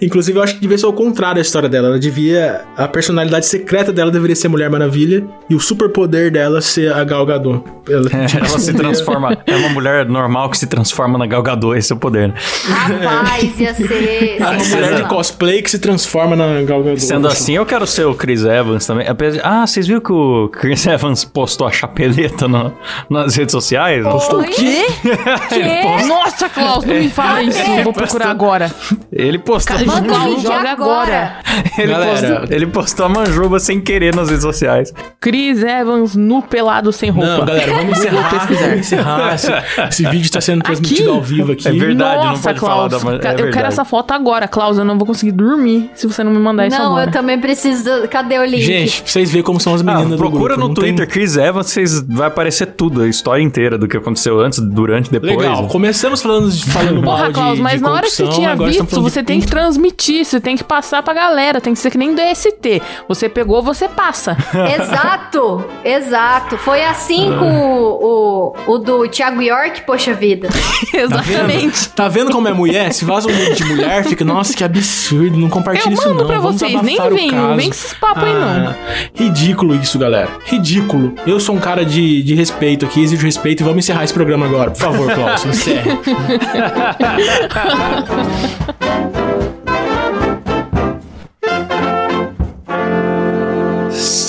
[0.06, 1.88] Inclusive, eu acho que devia ser o contrário a história dela.
[1.88, 2.62] Ela devia.
[2.76, 7.24] A personalidade secreta dela deveria ser Mulher Maravilha e o superpoder dela ser a Gal
[7.24, 7.62] Gadot.
[7.88, 9.36] Ela, tipo, Ela se transforma...
[9.46, 12.34] É uma mulher normal que se transforma na galgador, esse é o poder, né?
[12.68, 14.36] Rapaz, ia ser.
[14.40, 17.00] Uma mulher de cosplay que se transforma na Gal Gadot.
[17.02, 19.06] Sendo assim, eu quero ser o Chris Evans também.
[19.08, 22.72] Apesar de- Ah, vocês viram que o Chris Evans postou a chapeleta no-
[23.10, 24.02] nas redes sociais?
[24.04, 24.86] Postou o quê?
[26.06, 27.58] Nossa, Klaus, não me fala isso.
[27.84, 28.70] Vou procurar agora.
[29.12, 29.76] Ele postou...
[29.76, 31.36] Cara, Manda o Joga agora.
[31.78, 32.10] Ele Galera.
[32.40, 34.92] postou, ele postou a manjuba sem querer nas redes sociais.
[35.20, 37.30] Chris Evans nu pelado sem roupa.
[37.38, 38.30] Não, galera, vamos encerrar.
[38.30, 38.62] pesquisar.
[38.68, 39.34] Vamos encerrar.
[39.34, 39.52] Esse,
[39.88, 41.68] esse vídeo está sendo transmitido ao vivo aqui.
[41.68, 44.46] É verdade, não Nossa, pode falar Klaus, da man- é eu quero essa foto agora,
[44.48, 44.78] Klaus.
[44.78, 47.08] Eu não vou conseguir dormir se você não me mandar isso Não, agora.
[47.08, 48.06] eu também preciso.
[48.10, 48.60] Cadê o link?
[48.62, 50.68] Gente, pra vocês verem como são as Ah, meninas do procura grupo.
[50.68, 54.40] no Twitter tem- Chris Evans, vocês vai aparecer tudo, a história inteira do que aconteceu
[54.40, 55.36] antes, durante, depois.
[55.36, 55.68] Legal,
[56.22, 58.84] falando, de- falando mal Porra, de, Klaus, mas de na hora que você tinha visto,
[58.86, 61.90] falando de você tem que transmitir, você tem que passar pra galera, tem que ser
[61.90, 62.82] que nem DST.
[63.08, 64.36] Você pegou, você passa.
[64.76, 66.56] Exato, exato.
[66.58, 70.48] Foi assim com o, o, o do Thiago York, poxa vida.
[70.92, 71.88] Exatamente.
[71.90, 72.92] Tá vendo como é mulher?
[72.92, 76.20] Se vaza um vídeo de mulher, fica, nossa, que absurdo, não compartilha Eu isso mando
[76.20, 76.26] não.
[76.26, 77.56] pra vamos vocês, nem abafar o vem, não caso.
[77.56, 78.74] vem com esses papos aí, não.
[79.14, 80.28] Ridículo isso, galera.
[80.44, 81.14] Ridículo.
[81.26, 84.46] Eu sou um cara de, de respeito aqui, exijo respeito e vamos encerrar esse programa
[84.46, 84.70] agora.
[84.70, 85.98] Por favor, Klaus, encerre.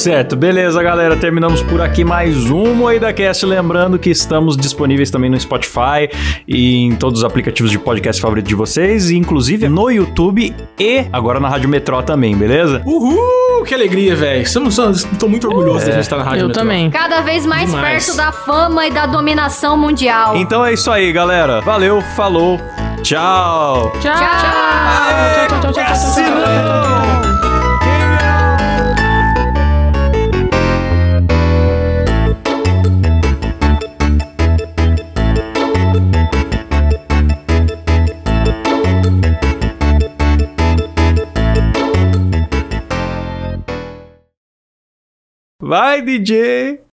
[0.07, 1.17] Certo, beleza, galera.
[1.17, 3.45] Terminamos por aqui mais um Moeda Cast.
[3.45, 6.07] Lembrando que estamos disponíveis também no Spotify
[6.47, 11.05] e em todos os aplicativos de podcast favorito de vocês, e inclusive no YouTube e
[11.11, 12.81] agora na Rádio Metrô também, beleza?
[12.85, 14.43] Uhul, que alegria, velho.
[14.43, 14.77] Estamos-
[15.19, 16.43] Tô muito orgulhoso de a gente estar na rádio.
[16.43, 16.63] Eu Metrô.
[16.63, 16.89] também.
[16.89, 18.05] Cada vez mais Demais.
[18.05, 20.37] perto da fama e da dominação mundial.
[20.37, 21.59] Então é isso aí, galera.
[21.59, 22.57] Valeu, falou,
[23.03, 23.91] tchau.
[23.99, 24.13] Tchau.
[24.13, 27.26] Tchau, tchau, tchau, tchau, tchau, tchau, tchau.
[45.59, 46.79] Vai, DJ.